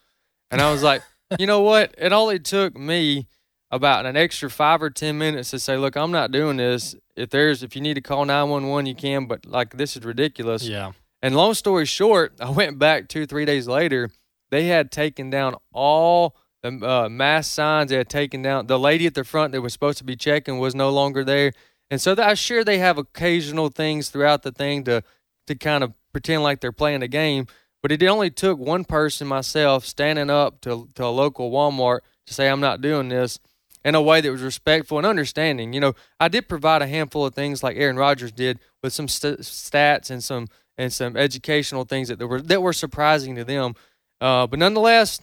[0.50, 1.02] And I was like,
[1.38, 1.94] you know what?
[1.98, 3.26] It only took me
[3.70, 6.94] about an extra five or ten minutes to say, look, I'm not doing this.
[7.16, 9.26] If there's if you need to call nine one one, you can.
[9.26, 10.66] But like this is ridiculous.
[10.66, 10.92] Yeah.
[11.22, 14.10] And long story short, I went back two three days later.
[14.50, 16.36] They had taken down all
[16.66, 17.90] the uh, mass signs.
[17.90, 20.58] They had taken down the lady at the front that was supposed to be checking
[20.58, 21.52] was no longer there.
[21.90, 25.02] And so I'm sure they have occasional things throughout the thing to
[25.46, 27.46] to kind of pretend like they're playing a game.
[27.82, 32.34] But it only took one person, myself, standing up to to a local Walmart to
[32.34, 33.38] say I'm not doing this
[33.84, 35.72] in a way that was respectful and understanding.
[35.72, 39.06] You know, I did provide a handful of things like Aaron Rodgers did with some
[39.06, 43.74] st- stats and some and some educational things that were that were surprising to them.
[44.20, 45.20] Uh, but nonetheless,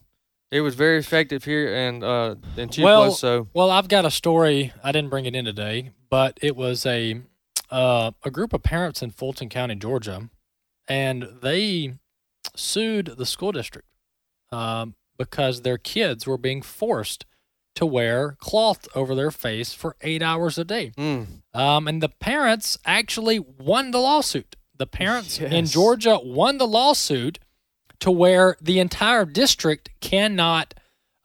[0.53, 3.01] it was very effective here and uh, in Tupelo.
[3.01, 4.71] well, so well, I've got a story.
[4.83, 7.21] I didn't bring it in today, but it was a
[7.71, 10.29] uh, a group of parents in Fulton County, Georgia,
[10.87, 11.95] and they
[12.55, 13.87] sued the school district
[14.51, 17.25] um, because their kids were being forced
[17.75, 20.91] to wear cloth over their face for eight hours a day.
[20.95, 21.41] Mm.
[21.55, 24.55] Um, and the parents actually won the lawsuit.
[24.77, 27.39] The parents in Georgia won the lawsuit
[27.99, 30.73] to where the entire district cannot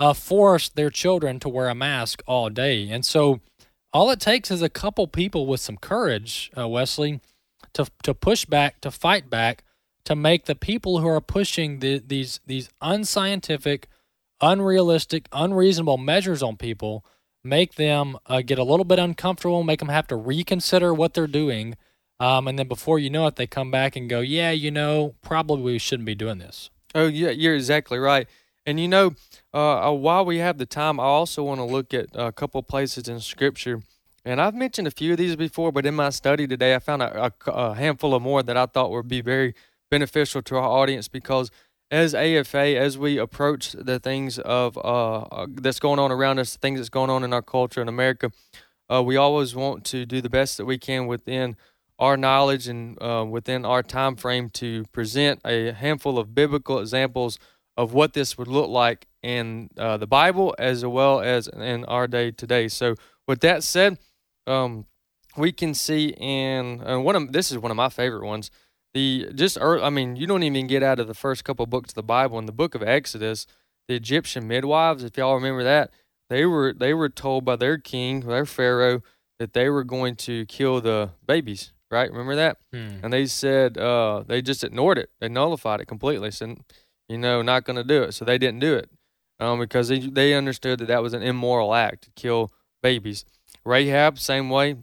[0.00, 2.88] uh, force their children to wear a mask all day.
[2.88, 3.40] And so
[3.92, 7.20] all it takes is a couple people with some courage, uh, Wesley,
[7.74, 9.64] to, to push back, to fight back,
[10.04, 13.88] to make the people who are pushing the, these these unscientific,
[14.40, 17.04] unrealistic, unreasonable measures on people,
[17.44, 21.26] make them uh, get a little bit uncomfortable, make them have to reconsider what they're
[21.26, 21.76] doing.
[22.20, 25.14] Um, and then before you know it, they come back and go, yeah, you know,
[25.22, 26.70] probably we shouldn't be doing this.
[26.94, 28.26] Oh yeah, you're exactly right.
[28.66, 29.14] And you know,
[29.54, 32.62] uh, uh, while we have the time, I also want to look at a couple
[32.62, 33.82] places in Scripture.
[34.24, 37.02] And I've mentioned a few of these before, but in my study today, I found
[37.02, 39.54] a, a, a handful of more that I thought would be very
[39.90, 41.50] beneficial to our audience because
[41.90, 46.56] as AFA, as we approach the things of uh, uh, that's going on around us,
[46.56, 48.30] things that's going on in our culture in America,
[48.90, 51.56] uh, we always want to do the best that we can within
[51.98, 57.38] our knowledge and uh, within our time frame to present a handful of biblical examples
[57.76, 62.06] of what this would look like in uh, the Bible as well as in our
[62.06, 62.68] day today.
[62.68, 62.94] So,
[63.26, 63.98] with that said,
[64.46, 64.86] um,
[65.36, 68.50] we can see in uh, one of this is one of my favorite ones.
[68.94, 71.90] The just ear I mean, you don't even get out of the first couple books
[71.90, 72.38] of the Bible.
[72.38, 73.46] In the book of Exodus,
[73.86, 75.90] the Egyptian midwives, if y'all remember that,
[76.30, 79.02] they were they were told by their king, their pharaoh,
[79.38, 81.72] that they were going to kill the babies.
[81.90, 82.10] Right?
[82.10, 82.58] Remember that?
[82.72, 83.00] Hmm.
[83.02, 85.10] And they said uh, they just ignored it.
[85.20, 86.30] They nullified it completely.
[86.30, 86.58] Said,
[87.08, 88.12] you know, not going to do it.
[88.12, 88.90] So they didn't do it
[89.40, 93.24] um, because they they understood that that was an immoral act to kill babies.
[93.64, 94.76] Rahab, same way.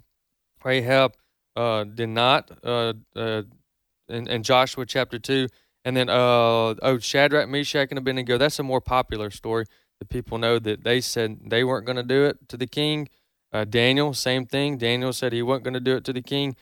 [0.64, 1.14] Rahab
[1.56, 3.44] uh, did not uh, uh,
[4.10, 5.48] in, in Joshua chapter 2.
[5.84, 9.66] And then, uh, oh, Shadrach, Meshach, and Abednego, that's a more popular story
[10.00, 13.08] that people know that they said they weren't going to do it to the king.
[13.54, 14.78] Uh, Daniel, same thing.
[14.78, 16.56] Daniel said he wasn't going to do it to the king.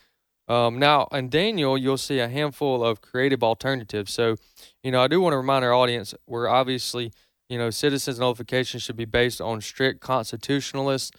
[0.47, 4.13] Um, now, in Daniel, you'll see a handful of creative alternatives.
[4.13, 4.35] So,
[4.83, 7.11] you know, I do want to remind our audience we're obviously,
[7.49, 11.15] you know, citizens nullification should be based on strict constitutionalist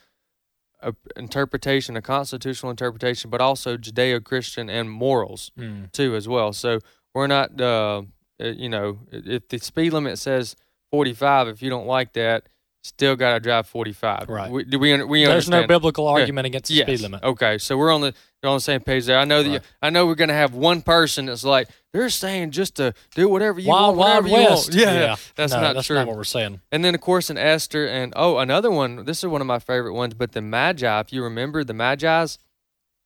[0.82, 5.90] uh, interpretation, a constitutional interpretation, but also Judeo Christian and morals Mm.
[5.92, 6.52] too, as well.
[6.52, 6.80] So,
[7.14, 8.02] we're not, uh,
[8.42, 10.56] uh, you know, if the speed limit says
[10.90, 12.48] 45, if you don't like that,
[12.84, 14.28] still got to drive 45.
[14.28, 14.50] Right.
[14.50, 16.10] We, do we, we There's no biblical Yeah.
[16.20, 16.86] argument against the Yes.
[16.86, 17.24] speed limit.
[17.24, 19.18] Okay, so we're on the we're on the same page there.
[19.18, 22.50] I know that you, I know we're gonna have one person that's like they're saying
[22.50, 24.68] just to do whatever you Wild, want, whatever Wild you West.
[24.68, 24.80] want.
[24.80, 25.16] Yeah, Yeah.
[25.34, 25.96] that's No, not that's true.
[25.96, 26.60] not what we're saying.
[26.70, 29.06] And then of course in Esther and oh another one.
[29.06, 30.12] This is one of my favorite ones.
[30.12, 32.38] But the Magi, if you remember the Magi's,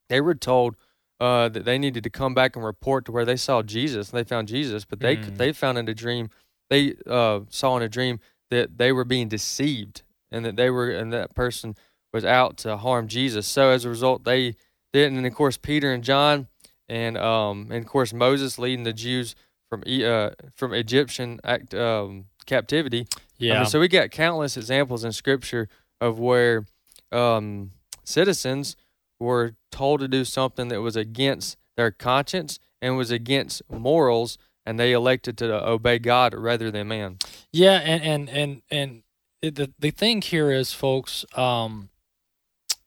[0.09, 0.75] they were told
[1.21, 4.09] uh, that they needed to come back and report to where they saw Jesus.
[4.11, 5.37] and They found Jesus, but they Mm.
[5.37, 6.29] they found in a dream
[6.69, 8.19] they uh, saw in a dream
[8.51, 11.75] that they were being deceived and that they were and that person
[12.13, 13.47] was out to harm Jesus.
[13.47, 14.55] So as a result, they
[14.93, 15.17] didn't.
[15.17, 16.47] and of course Peter and John,
[16.87, 19.35] and um, and of course Moses leading the Jews
[19.69, 22.99] from E- uh, from Egyptian act, um, captivity.
[22.99, 23.63] I mean, Yeah.
[23.65, 25.69] so we got countless examples in Scripture
[26.01, 26.65] of where
[27.11, 27.71] um,
[28.03, 28.75] citizens
[29.19, 34.79] were told to do something that was against their conscience and was against morals, and
[34.79, 37.17] they elected to obey God rather than man.
[37.51, 39.03] Yeah, and and and and
[39.41, 41.89] the the thing here is, folks, um,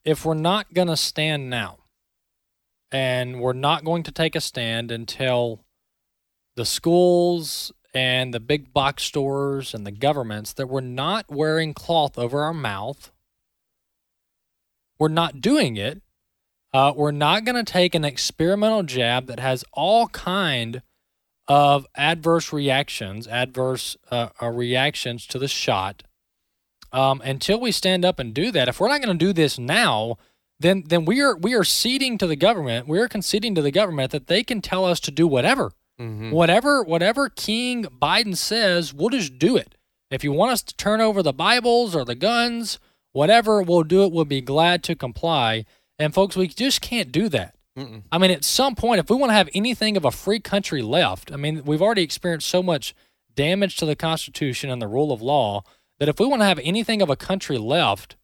[0.05, 1.79] if we're not going to stand now,
[2.91, 5.64] and we're not going to take a stand until
[6.57, 12.18] the schools and the big box stores and the governments that we're not wearing cloth
[12.18, 13.11] over our mouth,
[14.99, 16.03] we're not doing it.
[16.75, 20.81] Uh, we're not going to take an experimental jab that has all kind
[21.49, 26.03] of adverse reactions, adverse uh, uh, reactions to the shot.
[26.93, 29.59] Um, until we stand up and do that, if we're not going to do this
[29.59, 30.18] now,
[30.61, 32.86] then then we are we are ceding to the government.
[32.86, 36.30] We are conceding to the government that they can tell us to do whatever, mm-hmm.
[36.30, 39.74] whatever whatever King Biden says, we'll just do it.
[40.11, 42.78] If you want us to turn over the Bibles or the guns,
[43.12, 44.12] whatever, we'll do it.
[44.12, 45.64] We'll be glad to comply.
[45.99, 47.57] And folks, we just can't do that.
[47.77, 48.03] Mm-mm.
[48.12, 50.83] I mean, at some point, if we want to have anything of a free country
[50.83, 52.95] left, I mean, we've already experienced so much
[53.35, 55.62] damage to the Constitution and the rule of law
[55.99, 58.16] that if we want to have anything of a country left,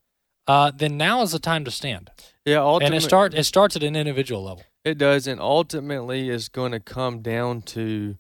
[0.47, 2.11] uh, then now is the time to stand.
[2.45, 4.65] Yeah, and it start it starts at an individual level.
[4.85, 8.17] It does, and ultimately, it's going to come down to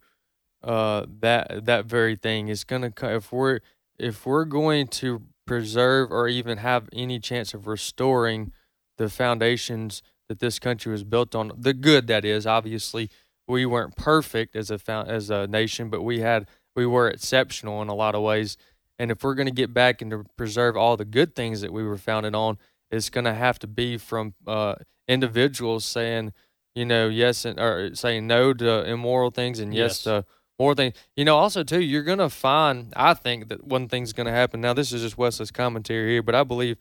[0.63, 2.49] uh, that that very thing.
[2.49, 3.61] It's going to if we're
[3.99, 8.53] if we're going to preserve or even have any chance of restoring
[8.99, 12.47] the foundations that this country was built on, the good that is.
[12.47, 13.11] Obviously,
[13.47, 17.89] we weren't perfect as a as a nation, but we had we were exceptional in
[17.89, 18.57] a lot of ways.
[18.99, 21.73] And if we're going to get back and to preserve all the good things that
[21.73, 22.59] we were founded on,
[22.91, 24.75] it's going to have to be from uh,
[25.07, 26.33] individuals saying,
[26.75, 30.03] you know, yes and or saying no to immoral things and yes, yes.
[30.03, 30.25] to
[30.59, 30.95] more things.
[31.17, 32.93] You know, also too, you're going to find.
[32.97, 34.61] I think that one thing's going to happen.
[34.61, 36.77] Now, this is just Wesley's commentary here, but I believe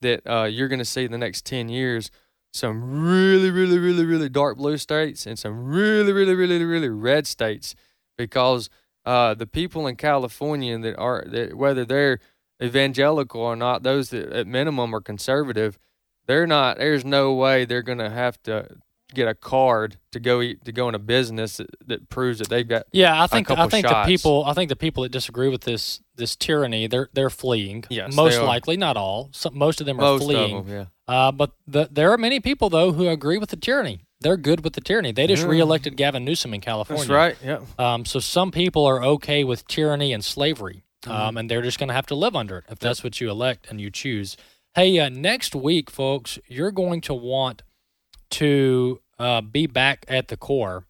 [0.00, 2.10] that uh, you're going to see in the next ten years
[2.52, 7.26] some really, really, really, really dark blue states and some really, really, really, really red
[7.26, 7.74] states
[8.18, 8.68] because
[9.04, 12.18] uh, the people in California that are that whether they're
[12.62, 15.78] evangelical or not, those that at minimum are conservative,
[16.26, 16.78] they're not.
[16.78, 18.66] There's no way they're going to have to
[19.14, 22.48] get a card to go eat to go in a business that, that proves that
[22.48, 22.84] they've got.
[22.92, 24.06] Yeah, I think I think shots.
[24.06, 27.84] the people I think the people that disagree with this this tyranny they're they're fleeing.
[27.90, 29.30] Yes, most likely, not all.
[29.32, 30.64] Some, most of them are most fleeing.
[30.64, 30.84] Them, yeah.
[31.06, 34.62] Uh, but the, there are many people though who agree with the tyranny they're good
[34.62, 35.12] with the tyranny.
[35.12, 35.48] They just yeah.
[35.48, 37.06] reelected Gavin Newsom in California.
[37.06, 37.36] That's right.
[37.42, 37.60] Yeah.
[37.78, 41.36] Um, so some people are okay with tyranny and slavery, um, mm-hmm.
[41.38, 43.66] and they're just going to have to live under it if that's what you elect
[43.70, 44.36] and you choose.
[44.74, 47.62] Hey, uh, next week, folks, you're going to want
[48.30, 50.86] to uh, be back at the core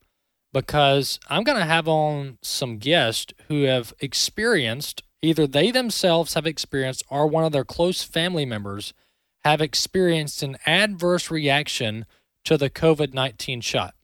[0.52, 6.46] because I'm going to have on some guests who have experienced either they themselves have
[6.46, 8.92] experienced or one of their close family members
[9.44, 12.06] have experienced an adverse reaction
[12.44, 13.94] to the COVID 19 shot.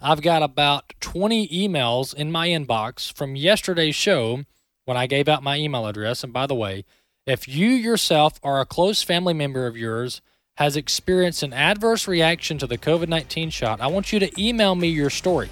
[0.00, 4.44] I've got about 20 emails in my inbox from yesterday's show
[4.84, 6.22] when I gave out my email address.
[6.22, 6.84] And by the way,
[7.26, 10.20] if you yourself or a close family member of yours
[10.56, 14.74] has experienced an adverse reaction to the COVID 19 shot, I want you to email
[14.74, 15.48] me your story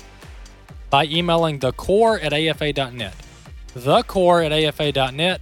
[0.90, 3.14] by emailing thecore at afa.net.
[3.74, 5.40] Thecore at afa.net.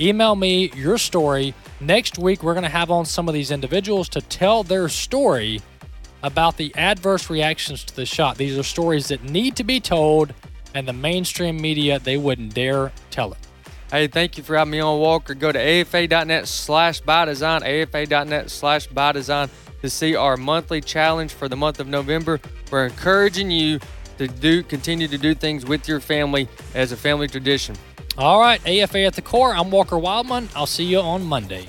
[0.00, 1.54] Email me your story.
[1.80, 5.60] Next week, we're going to have on some of these individuals to tell their story
[6.22, 8.36] about the adverse reactions to the shot.
[8.36, 10.34] These are stories that need to be told,
[10.74, 13.38] and the mainstream media, they wouldn't dare tell it.
[13.90, 15.32] Hey, thank you for having me on, Walker.
[15.34, 19.48] Go to afa.net slash by design, afa.net slash by design
[19.80, 22.38] to see our monthly challenge for the month of November.
[22.70, 23.80] We're encouraging you
[24.18, 27.76] to do continue to do things with your family as a family tradition.
[28.18, 29.54] All right, AFA at the core.
[29.54, 30.48] I'm Walker Wildman.
[30.54, 31.68] I'll see you on Monday.